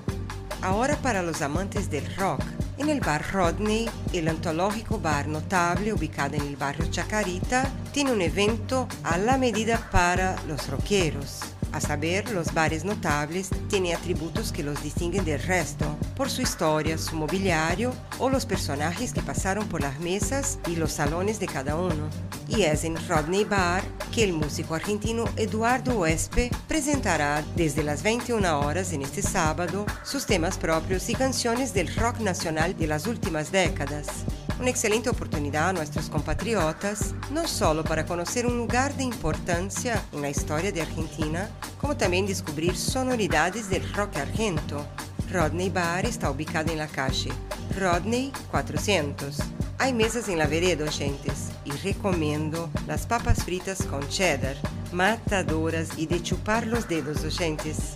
Ahora 0.62 0.96
para 0.98 1.24
los 1.24 1.42
amantes 1.42 1.90
del 1.90 2.06
rock. 2.16 2.44
En 2.78 2.90
el 2.90 3.00
bar 3.00 3.26
Rodney, 3.34 3.90
el 4.14 4.28
antológico 4.28 5.00
bar 5.00 5.28
notable 5.28 5.94
ubicado 5.94 6.36
en 6.36 6.44
el 6.44 6.58
barrio 6.58 6.86
Chacarita, 6.92 7.68
tiene 7.92 8.12
un 8.12 8.22
evento 8.22 8.88
a 9.04 9.18
la 9.18 9.40
medida 9.40 9.90
para 9.92 10.40
los 10.48 10.70
rockeros. 10.70 11.51
A 11.72 11.80
saber, 11.80 12.30
los 12.32 12.54
bares 12.54 12.84
notables 12.84 13.50
tienen 13.70 13.96
atributos 13.96 14.52
que 14.52 14.64
los 14.64 14.84
distinguen 14.84 15.24
del 15.24 15.42
resto, 15.42 15.98
por 16.16 16.30
su 16.30 16.42
historia, 16.42 16.98
su 16.98 17.16
mobiliario 17.16 17.94
o 18.20 18.30
los 18.30 18.46
personajes 18.46 19.14
que 19.14 19.22
pasaron 19.22 19.68
por 19.68 19.82
las 19.82 20.00
mesas 20.00 20.60
y 20.68 20.76
los 20.76 20.92
salones 20.92 21.40
de 21.40 21.48
cada 21.48 21.76
uno. 21.76 22.10
Y 22.48 22.64
es 22.64 22.84
en 22.84 22.98
Rodney 23.08 23.46
Bar 23.46 23.84
que 24.14 24.26
el 24.26 24.34
músico 24.34 24.76
argentino 24.76 25.26
Eduardo 25.38 26.00
Huespe 26.00 26.52
presentará 26.68 27.44
desde 27.56 27.84
las 27.84 28.04
21 28.04 28.60
horas 28.60 28.92
en 28.92 29.04
este 29.04 29.22
sábado 29.22 29.86
sus 30.04 30.26
temas 30.26 30.58
propios 30.58 31.10
y 31.10 31.16
canciones 31.16 31.74
del 31.74 31.96
rock 31.96 32.20
nacional 32.20 32.76
de 32.78 32.88
las 32.88 33.08
últimas 33.08 33.52
décadas. 33.52 34.26
Una 34.62 34.70
excelente 34.70 35.10
oportunidad 35.10 35.70
a 35.70 35.74
nuestros 35.74 36.08
compatriotas, 36.08 37.16
no 37.32 37.48
solo 37.48 37.84
para 37.84 38.06
conocer 38.06 38.46
un 38.46 38.58
lugar 38.58 38.96
de 38.96 39.02
importancia 39.02 40.00
en 40.14 40.22
la 40.22 40.30
historia 40.30 40.72
de 40.72 40.84
Argentina, 40.84 41.50
como 41.80 41.98
también 41.98 42.28
descubrir 42.28 42.78
sonoridades 42.78 43.72
del 43.72 43.92
rock 43.94 44.18
argento. 44.18 44.86
Rodney 45.32 45.72
Bar 45.72 46.06
está 46.06 46.30
ubicado 46.30 46.72
en 46.72 46.78
la 46.78 46.88
calle 46.88 47.32
Rodney 47.76 48.32
400. 48.52 49.38
Hay 49.80 49.94
mesas 49.94 50.30
en 50.30 50.38
la 50.38 50.46
vereda, 50.46 50.86
oyentes, 50.86 51.50
y 51.66 51.72
recomiendo 51.72 52.70
las 52.86 53.08
papas 53.08 53.44
fritas 53.44 53.82
con 53.82 54.08
cheddar, 54.10 54.58
matadoras 54.92 55.98
y 55.98 56.06
de 56.06 56.22
chupar 56.22 56.68
los 56.68 56.88
dedos, 56.88 57.24
oyentes. 57.24 57.96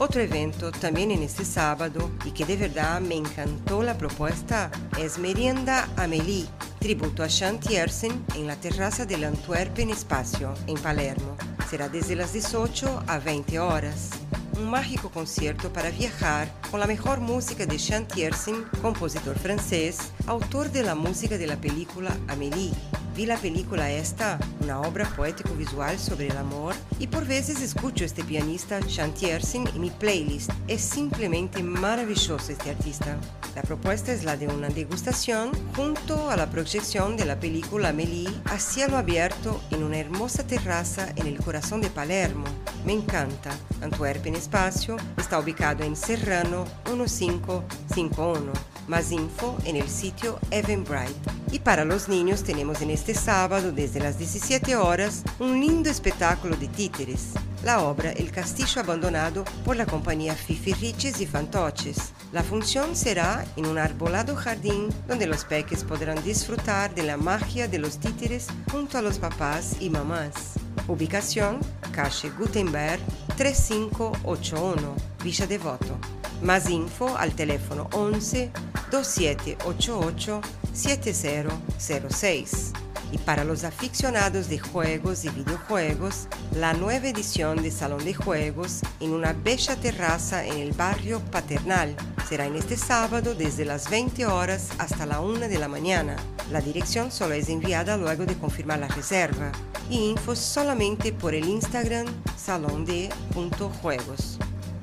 Otro 0.00 0.20
evento 0.20 0.70
también 0.70 1.10
en 1.10 1.24
este 1.24 1.44
sábado 1.44 2.08
y 2.24 2.30
que 2.30 2.44
de 2.44 2.56
verdad 2.56 3.00
me 3.00 3.16
encantó 3.16 3.82
la 3.82 3.98
propuesta 3.98 4.70
es 4.96 5.18
Merienda 5.18 5.88
Amélie, 5.96 6.46
tributo 6.78 7.24
a 7.24 7.26
Shanti 7.26 7.74
Ersen 7.74 8.24
en 8.36 8.46
la 8.46 8.54
terraza 8.54 9.06
del 9.06 9.24
Antwerpen 9.24 9.90
Espacio 9.90 10.54
en 10.68 10.76
Palermo. 10.76 11.36
Será 11.68 11.88
desde 11.88 12.14
las 12.14 12.32
18 12.32 13.02
a 13.08 13.18
20 13.18 13.58
horas. 13.58 14.10
Un 14.56 14.70
mágico 14.70 15.10
concierto 15.10 15.72
para 15.72 15.90
viajar 15.90 16.48
con 16.70 16.78
la 16.78 16.86
mejor 16.86 17.18
música 17.18 17.66
de 17.66 17.76
Shanti 17.76 18.22
Ersen, 18.22 18.66
compositor 18.80 19.36
francés, 19.36 20.12
autor 20.28 20.70
de 20.70 20.84
la 20.84 20.94
música 20.94 21.36
de 21.36 21.48
la 21.48 21.56
película 21.56 22.16
Amélie. 22.28 22.70
Vi 23.18 23.26
la 23.26 23.36
película 23.36 23.90
esta, 23.90 24.38
una 24.60 24.80
obra 24.80 25.04
poético-visual 25.16 25.98
sobre 25.98 26.28
el 26.28 26.36
amor, 26.36 26.76
y 27.00 27.08
por 27.08 27.26
veces 27.26 27.60
escucho 27.60 28.04
este 28.04 28.22
pianista 28.22 28.78
Shanti 28.78 29.26
Ersen 29.26 29.66
en 29.66 29.80
mi 29.80 29.90
playlist. 29.90 30.52
Es 30.68 30.82
simplemente 30.82 31.60
maravilloso 31.64 32.52
este 32.52 32.70
artista. 32.70 33.16
La 33.56 33.62
propuesta 33.62 34.12
es 34.12 34.22
la 34.22 34.36
de 34.36 34.46
una 34.46 34.68
degustación 34.68 35.50
junto 35.74 36.30
a 36.30 36.36
la 36.36 36.48
proyección 36.48 37.16
de 37.16 37.24
la 37.24 37.40
película 37.40 37.88
Amélie 37.88 38.30
a 38.44 38.60
cielo 38.60 38.96
abierto 38.96 39.60
en 39.72 39.82
una 39.82 39.98
hermosa 39.98 40.46
terraza 40.46 41.08
en 41.16 41.26
el 41.26 41.38
corazón 41.38 41.80
de 41.80 41.90
Palermo. 41.90 42.44
Me 42.86 42.92
encanta. 42.92 43.50
Antwerpen 43.82 44.36
Espacio 44.36 44.96
está 45.16 45.40
ubicado 45.40 45.82
en 45.82 45.96
Serrano 45.96 46.66
1551. 46.88 48.52
Más 48.86 49.10
info 49.10 49.58
en 49.64 49.74
el 49.74 49.88
sitio 49.88 50.38
Eventbrite. 50.52 51.37
Y 51.50 51.60
para 51.60 51.84
los 51.84 52.08
niños 52.08 52.42
tenemos 52.42 52.82
en 52.82 52.90
este 52.90 53.14
sábado 53.14 53.72
desde 53.72 54.00
las 54.00 54.18
17 54.18 54.76
horas 54.76 55.22
un 55.38 55.58
lindo 55.60 55.88
espectáculo 55.88 56.56
de 56.56 56.68
títeres. 56.68 57.32
La 57.64 57.80
obra 57.80 58.12
El 58.12 58.30
Castillo 58.30 58.82
Abandonado 58.82 59.44
por 59.64 59.76
la 59.76 59.86
compañía 59.86 60.34
Fifi 60.34 60.74
Riches 60.74 61.20
y 61.20 61.26
Fantoches. 61.26 62.12
La 62.32 62.42
función 62.42 62.94
será 62.94 63.46
en 63.56 63.66
un 63.66 63.78
arbolado 63.78 64.36
jardín 64.36 64.88
donde 65.06 65.26
los 65.26 65.44
peques 65.44 65.84
podrán 65.84 66.22
disfrutar 66.22 66.94
de 66.94 67.02
la 67.02 67.16
magia 67.16 67.66
de 67.66 67.78
los 67.78 67.98
títeres 67.98 68.48
junto 68.70 68.98
a 68.98 69.02
los 69.02 69.18
papás 69.18 69.76
y 69.80 69.88
mamás. 69.88 70.58
Ubicación, 70.88 71.60
calle 71.92 72.30
Gutenberg 72.30 73.00
3581, 73.36 74.96
Villa 75.22 75.46
Devoto. 75.46 75.98
Más 76.42 76.68
info 76.70 77.16
al 77.16 77.34
teléfono 77.34 77.88
11 77.92 78.50
2788 78.90 80.40
7006. 80.72 82.72
Y 83.10 83.18
para 83.18 83.44
los 83.44 83.64
aficionados 83.64 84.48
de 84.48 84.58
juegos 84.58 85.24
y 85.24 85.30
videojuegos, 85.30 86.28
la 86.54 86.74
nueva 86.74 87.08
edición 87.08 87.62
de 87.62 87.70
Salón 87.70 88.04
de 88.04 88.14
Juegos 88.14 88.80
en 89.00 89.12
una 89.12 89.32
bella 89.32 89.76
terraza 89.76 90.44
en 90.44 90.58
el 90.58 90.72
barrio 90.72 91.20
Paternal 91.30 91.96
será 92.28 92.46
en 92.46 92.56
este 92.56 92.76
sábado 92.76 93.34
desde 93.34 93.64
las 93.64 93.88
20 93.88 94.26
horas 94.26 94.68
hasta 94.78 95.06
la 95.06 95.20
1 95.20 95.48
de 95.48 95.58
la 95.58 95.68
mañana. 95.68 96.16
La 96.50 96.60
dirección 96.60 97.10
solo 97.10 97.34
es 97.34 97.48
enviada 97.48 97.96
luego 97.96 98.26
de 98.26 98.36
confirmar 98.36 98.80
la 98.80 98.88
reserva 98.88 99.52
y 99.88 100.10
info 100.10 100.36
solamente 100.36 101.12
por 101.12 101.34
el 101.34 101.46
Instagram 101.46 102.06
salonde.juegos. 102.36 104.38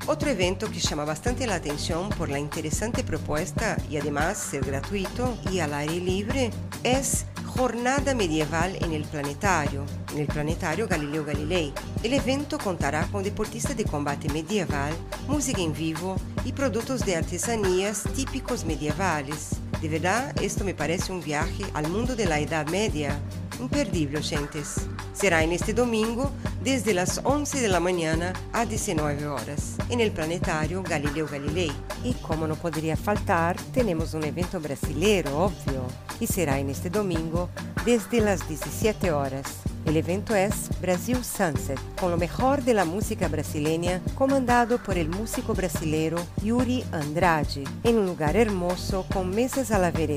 Otro 0.08 0.30
evento 0.30 0.70
que 0.70 0.78
llama 0.78 1.04
bastante 1.04 1.48
la 1.48 1.56
atención 1.56 2.10
por 2.10 2.28
la 2.28 2.38
interesante 2.38 3.02
propuesta 3.02 3.76
y 3.90 3.96
además 3.96 4.38
ser 4.38 4.64
gratuito 4.64 5.36
y 5.50 5.58
al 5.58 5.74
aire 5.74 5.98
libre 5.98 6.52
es 6.84 7.26
Jornada 7.56 8.14
Medieval 8.14 8.76
en 8.82 8.92
el 8.92 9.04
Planetario, 9.04 9.86
en 10.12 10.18
el 10.18 10.26
Planetario 10.26 10.86
Galileo 10.86 11.24
Galilei. 11.24 11.72
El 12.02 12.12
evento 12.12 12.58
contará 12.58 13.06
con 13.06 13.24
deportistas 13.24 13.76
de 13.76 13.84
combate 13.86 14.28
medieval, 14.28 14.92
música 15.26 15.62
en 15.62 15.72
vivo 15.72 16.16
y 16.44 16.52
productos 16.52 17.06
de 17.06 17.16
artesanías 17.16 18.04
típicos 18.14 18.66
medievales. 18.66 19.52
De 19.80 19.88
verdad, 19.88 20.34
esto 20.42 20.64
me 20.64 20.74
parece 20.74 21.12
un 21.12 21.22
viaje 21.22 21.64
al 21.72 21.88
mundo 21.88 22.14
de 22.14 22.26
la 22.26 22.40
Edad 22.40 22.68
Media. 22.68 23.18
Imperdible, 23.58 24.18
oyentes. 24.18 24.86
Será 25.16 25.42
en 25.42 25.52
este 25.52 25.72
domingo 25.72 26.30
desde 26.62 26.92
las 26.92 27.22
11 27.24 27.62
de 27.62 27.68
la 27.68 27.80
mañana 27.80 28.34
a 28.52 28.66
19 28.66 29.26
horas 29.26 29.76
en 29.88 30.00
el 30.00 30.12
planetario 30.12 30.82
Galileo 30.82 31.26
Galilei. 31.26 31.72
Y 32.04 32.12
como 32.12 32.46
no 32.46 32.54
podría 32.54 32.98
faltar, 32.98 33.56
tenemos 33.72 34.12
un 34.12 34.24
evento 34.24 34.60
brasileiro, 34.60 35.44
obvio, 35.44 35.86
y 36.20 36.26
será 36.26 36.58
en 36.58 36.68
este 36.68 36.90
domingo 36.90 37.48
desde 37.86 38.20
las 38.20 38.46
17 38.46 39.10
horas. 39.10 39.62
El 39.86 39.96
evento 39.96 40.34
es 40.34 40.68
Brasil 40.80 41.24
Sunset, 41.24 41.78
con 41.98 42.10
lo 42.10 42.16
mejor 42.16 42.64
de 42.64 42.74
la 42.74 42.84
música 42.84 43.28
brasileña, 43.28 44.02
comandado 44.16 44.82
por 44.82 44.98
el 44.98 45.08
músico 45.08 45.54
brasileiro 45.54 46.18
Yuri 46.42 46.84
Andrade, 46.90 47.62
en 47.84 47.98
un 47.98 48.06
lugar 48.06 48.36
hermoso 48.36 49.06
con 49.12 49.30
mesas 49.30 49.70
a 49.70 49.78
la 49.78 49.92
vereda. 49.92 50.16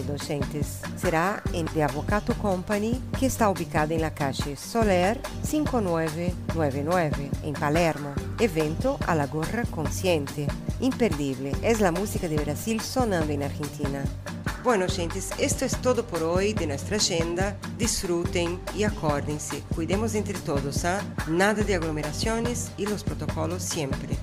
Será 0.97 1.43
en 1.53 1.67
The 1.67 1.83
Avocado 1.83 2.33
Company, 2.35 2.99
que 3.19 3.27
está 3.27 3.47
ubicada 3.49 3.93
en 3.93 4.01
la 4.01 4.13
calle 4.13 4.55
Soler 4.55 5.21
5999, 5.43 7.29
en 7.43 7.53
Palermo. 7.53 8.13
Evento 8.39 8.97
a 9.05 9.13
la 9.13 9.27
gorra 9.27 9.65
consciente. 9.65 10.47
Imperdible, 10.79 11.51
es 11.61 11.79
la 11.79 11.91
música 11.91 12.27
de 12.27 12.37
Brasil 12.37 12.81
sonando 12.81 13.31
en 13.31 13.43
Argentina. 13.43 14.03
Bueno, 14.61 14.87
gentes, 14.89 15.29
esto 15.37 15.63
es 15.63 15.79
todo 15.81 16.05
por 16.05 16.21
hoy 16.21 16.51
de 16.51 16.67
nuestra 16.67 16.97
agenda. 16.97 17.57
Disfruten 17.77 18.59
y 18.75 18.83
acuérdense, 18.83 19.63
cuidemos 19.73 20.15
entre 20.15 20.37
todos, 20.37 20.83
¿ah? 20.83 21.01
Nada 21.29 21.63
de 21.63 21.75
aglomeraciones 21.75 22.69
y 22.77 22.85
los 22.85 23.05
protocolos 23.05 23.63
siempre. 23.63 24.17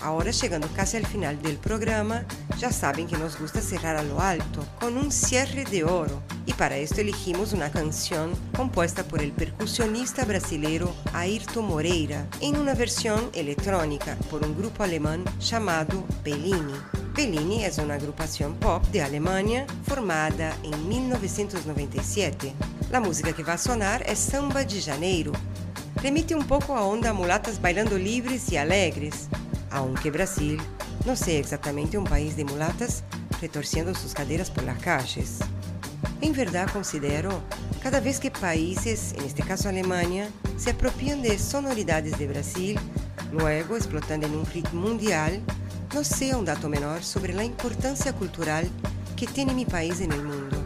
Ahora 0.00 0.30
llegando 0.30 0.68
casi 0.76 0.98
al 0.98 1.06
final 1.06 1.42
del 1.42 1.56
programa, 1.56 2.24
ya 2.58 2.70
saben 2.70 3.08
que 3.08 3.16
nos 3.16 3.40
gusta 3.40 3.60
cerrar 3.60 3.96
a 3.96 4.04
lo 4.04 4.20
alto, 4.20 4.64
con 4.78 4.96
un 4.96 5.10
cierre 5.10 5.64
de 5.64 5.82
oro. 5.82 6.22
Y 6.46 6.52
para 6.52 6.76
esto 6.76 7.00
elegimos 7.00 7.52
una 7.52 7.70
canción 7.72 8.30
compuesta 8.56 9.02
por 9.02 9.20
el 9.20 9.32
percusionista 9.32 10.24
brasileiro 10.24 10.94
Ayrton 11.12 11.66
Moreira, 11.66 12.28
en 12.40 12.56
una 12.56 12.74
versión 12.74 13.30
electrónica 13.34 14.16
por 14.30 14.44
un 14.44 14.56
grupo 14.56 14.84
alemán 14.84 15.24
llamado 15.40 16.04
Bellini. 16.24 17.01
Bellini 17.14 17.64
es 17.64 17.76
una 17.76 17.94
agrupación 17.94 18.54
pop 18.54 18.82
de 18.86 19.02
Alemania 19.02 19.66
formada 19.86 20.56
en 20.62 20.88
1997. 20.88 22.54
La 22.90 23.00
música 23.00 23.34
que 23.34 23.42
va 23.42 23.54
a 23.54 23.58
sonar 23.58 24.02
es 24.08 24.18
Samba 24.18 24.64
de 24.64 24.80
Janeiro. 24.80 25.32
Remite 25.96 26.34
un 26.34 26.46
poco 26.46 26.74
a 26.74 26.84
onda 26.84 27.12
mulatas 27.12 27.60
bailando 27.60 27.98
libres 27.98 28.50
y 28.50 28.56
alegres, 28.56 29.28
aunque 29.70 30.10
Brasil 30.10 30.58
no 31.04 31.14
sea 31.14 31.38
exactamente 31.38 31.98
un 31.98 32.04
país 32.04 32.34
de 32.34 32.46
mulatas 32.46 33.04
retorciendo 33.42 33.94
sus 33.94 34.14
caderas 34.14 34.50
por 34.50 34.64
las 34.64 34.78
calles. 34.78 35.40
En 36.22 36.32
verdad 36.32 36.66
considero 36.72 37.42
cada 37.82 38.00
vez 38.00 38.20
que 38.20 38.30
países, 38.30 39.12
en 39.18 39.24
este 39.24 39.42
caso 39.42 39.68
Alemania, 39.68 40.30
se 40.56 40.70
apropian 40.70 41.20
de 41.20 41.38
sonoridades 41.38 42.18
de 42.18 42.28
Brasil, 42.28 42.80
luego 43.32 43.76
explotando 43.76 44.26
en 44.26 44.34
un 44.34 44.46
ritmo 44.46 44.80
mundial, 44.80 45.42
no 45.94 46.04
sea 46.04 46.36
un 46.36 46.44
dato 46.44 46.68
menor 46.68 47.02
sobre 47.02 47.34
la 47.34 47.44
importancia 47.44 48.12
cultural 48.12 48.68
que 49.16 49.26
tiene 49.26 49.54
mi 49.54 49.64
país 49.64 50.00
en 50.00 50.12
el 50.12 50.22
mundo. 50.24 50.56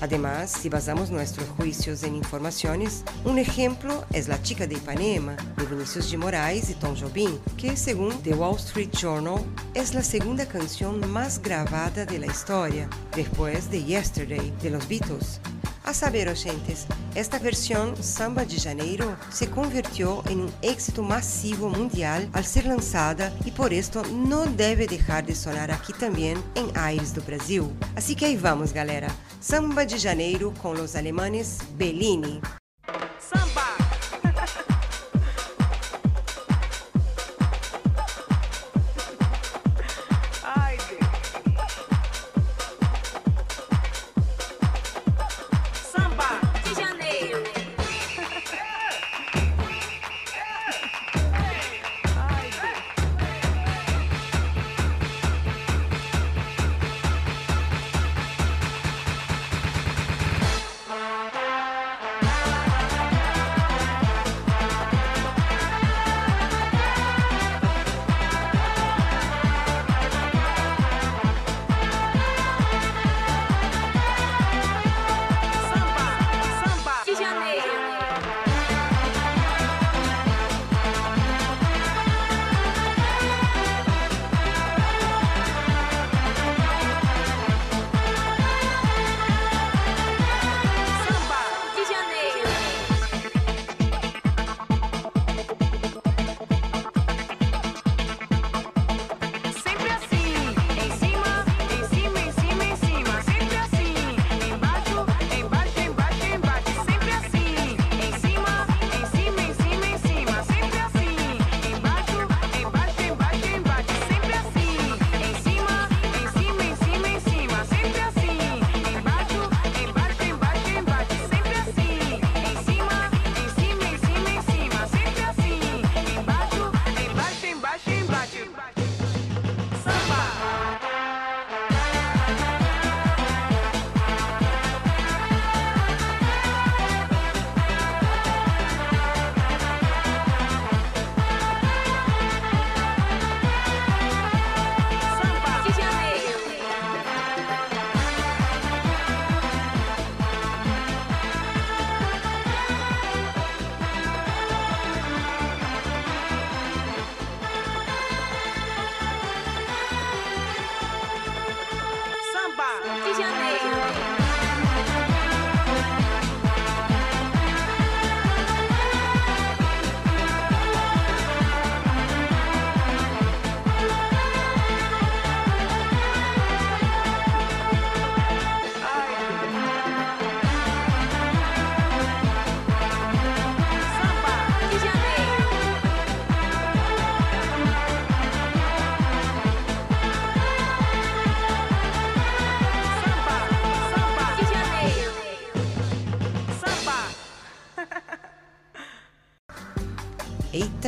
Además, 0.00 0.52
si 0.52 0.68
basamos 0.68 1.10
nuestros 1.10 1.48
juicios 1.48 2.04
en 2.04 2.14
informaciones, 2.14 3.02
un 3.24 3.38
ejemplo 3.38 4.04
es 4.12 4.28
La 4.28 4.40
chica 4.42 4.66
de 4.66 4.76
Ipanema, 4.76 5.36
de 5.56 5.66
Vinicius 5.66 6.10
de 6.10 6.18
Moraes 6.18 6.70
y 6.70 6.74
Tom 6.74 6.94
Jobim, 6.96 7.36
que 7.56 7.76
según 7.76 8.16
The 8.22 8.34
Wall 8.34 8.56
Street 8.56 8.90
Journal 8.92 9.44
es 9.74 9.94
la 9.94 10.04
segunda 10.04 10.46
canción 10.46 11.10
más 11.10 11.42
grabada 11.42 12.06
de 12.06 12.18
la 12.20 12.26
historia, 12.26 12.88
después 13.16 13.70
de 13.70 13.82
Yesterday, 13.82 14.52
de 14.62 14.70
los 14.70 14.86
Beatles. 14.88 15.40
A 15.88 15.94
saber, 15.94 16.28
oyentes, 16.28 16.86
esta 17.14 17.38
versión 17.38 17.96
Samba 18.02 18.44
de 18.44 18.60
Janeiro 18.60 19.16
se 19.32 19.48
convirtió 19.48 20.22
en 20.28 20.42
un 20.42 20.52
éxito 20.60 21.02
masivo 21.02 21.70
mundial 21.70 22.28
al 22.34 22.44
ser 22.44 22.66
lanzada 22.66 23.32
y 23.46 23.52
por 23.52 23.72
esto 23.72 24.02
no 24.12 24.44
debe 24.44 24.86
dejar 24.86 25.24
de 25.24 25.34
sonar 25.34 25.70
aquí 25.70 25.94
también 25.94 26.36
en 26.56 26.70
Aires 26.76 27.14
do 27.14 27.22
Brasil. 27.22 27.70
Así 27.96 28.14
que 28.14 28.26
ahí 28.26 28.36
vamos, 28.36 28.74
galera. 28.74 29.08
Samba 29.40 29.86
de 29.86 29.98
Janeiro 29.98 30.52
con 30.60 30.76
los 30.76 30.94
alemanes 30.94 31.56
Bellini. 31.78 32.38
Samba 33.18 33.57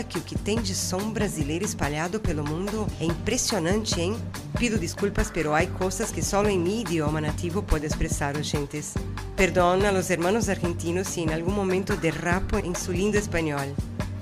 Eita, 0.01 0.05
que 0.05 0.19
o 0.19 0.23
que 0.23 0.35
tem 0.35 0.61
de 0.61 0.75
som 0.75 1.11
brasileiro 1.11 1.65
espalhado 1.65 2.21
pelo 2.21 2.43
mundo 2.43 2.87
é 3.01 3.05
impressionante, 3.05 4.01
hein? 4.01 4.17
Pido 4.59 4.79
desculpas, 4.79 5.31
pero 5.33 5.55
hay 5.55 5.67
cosas 5.67 6.11
que 6.11 6.23
solo 6.23 6.49
en 6.49 6.63
mi 6.63 6.83
idioma 6.83 7.21
nativo 7.21 7.63
puedo 7.63 7.85
expresar, 7.85 8.37
oyentes. 8.37 8.95
Perdón 9.37 9.85
a 9.85 9.93
los 9.93 10.11
hermanos 10.11 10.49
argentinos 10.49 11.07
si 11.09 11.23
en 11.23 11.31
algún 11.31 11.55
momento 11.55 11.97
derrapo 11.97 12.59
en 12.59 12.75
su 12.75 12.93
lindo 12.93 13.19
español. 13.19 13.75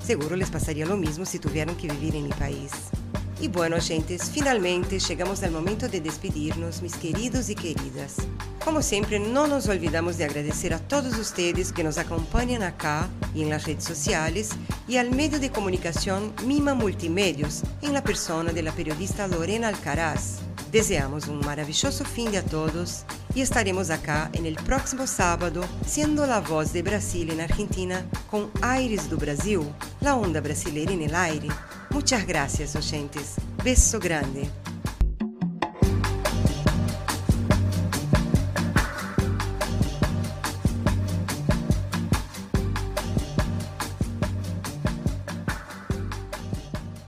Seguro 0.03 0.35
les 0.35 0.49
pasaría 0.49 0.85
lo 0.85 0.97
mismo 0.97 1.25
si 1.25 1.39
tuvieran 1.39 1.75
que 1.75 1.87
vivir 1.87 2.15
en 2.15 2.23
mi 2.23 2.33
país. 2.33 2.71
Y 3.39 3.47
bueno, 3.47 3.77
oyentes, 3.77 4.29
finalmente 4.31 4.99
llegamos 4.99 5.43
al 5.43 5.51
momento 5.51 5.87
de 5.87 6.01
despedirnos, 6.01 6.81
mis 6.81 6.95
queridos 6.95 7.49
y 7.49 7.55
queridas. 7.55 8.15
Como 8.69 8.83
siempre, 8.83 9.17
no 9.19 9.47
nos 9.47 9.67
olvidamos 9.67 10.19
de 10.19 10.25
agradecer 10.25 10.75
a 10.75 10.77
todos 10.77 11.17
ustedes 11.17 11.73
que 11.73 11.83
nos 11.83 11.97
acompañan 11.97 12.61
acá 12.61 13.09
y 13.33 13.41
en 13.41 13.49
las 13.49 13.65
redes 13.65 13.83
sociales 13.83 14.51
y 14.87 14.97
al 14.97 15.09
medio 15.09 15.39
de 15.39 15.49
comunicación 15.49 16.31
Mima 16.45 16.75
Multimedios, 16.75 17.63
en 17.81 17.93
la 17.93 18.03
persona 18.03 18.53
de 18.53 18.61
la 18.61 18.71
periodista 18.71 19.27
Lorena 19.27 19.69
Alcaraz. 19.69 20.41
Deseamos 20.71 21.27
un 21.27 21.39
maravilloso 21.39 22.05
fin 22.05 22.31
de 22.31 22.37
a 22.37 22.45
todos 22.45 23.05
y 23.33 23.41
estaremos 23.41 23.89
acá 23.89 24.29
en 24.33 24.45
el 24.45 24.53
próximo 24.53 25.07
sábado 25.07 25.63
siendo 25.83 26.27
la 26.27 26.39
voz 26.39 26.71
de 26.71 26.83
Brasil 26.83 27.31
en 27.31 27.41
Argentina 27.41 28.05
con 28.29 28.51
Aires 28.61 29.09
do 29.09 29.17
Brasil, 29.17 29.61
la 29.99 30.15
onda 30.15 30.41
brasileira 30.41 30.91
en 30.91 31.01
el 31.01 31.15
aire. 31.15 31.47
Muchas 31.89 32.27
gracias, 32.27 32.75
oyentes. 32.75 33.33
Beso 33.63 33.99
grande. 33.99 34.47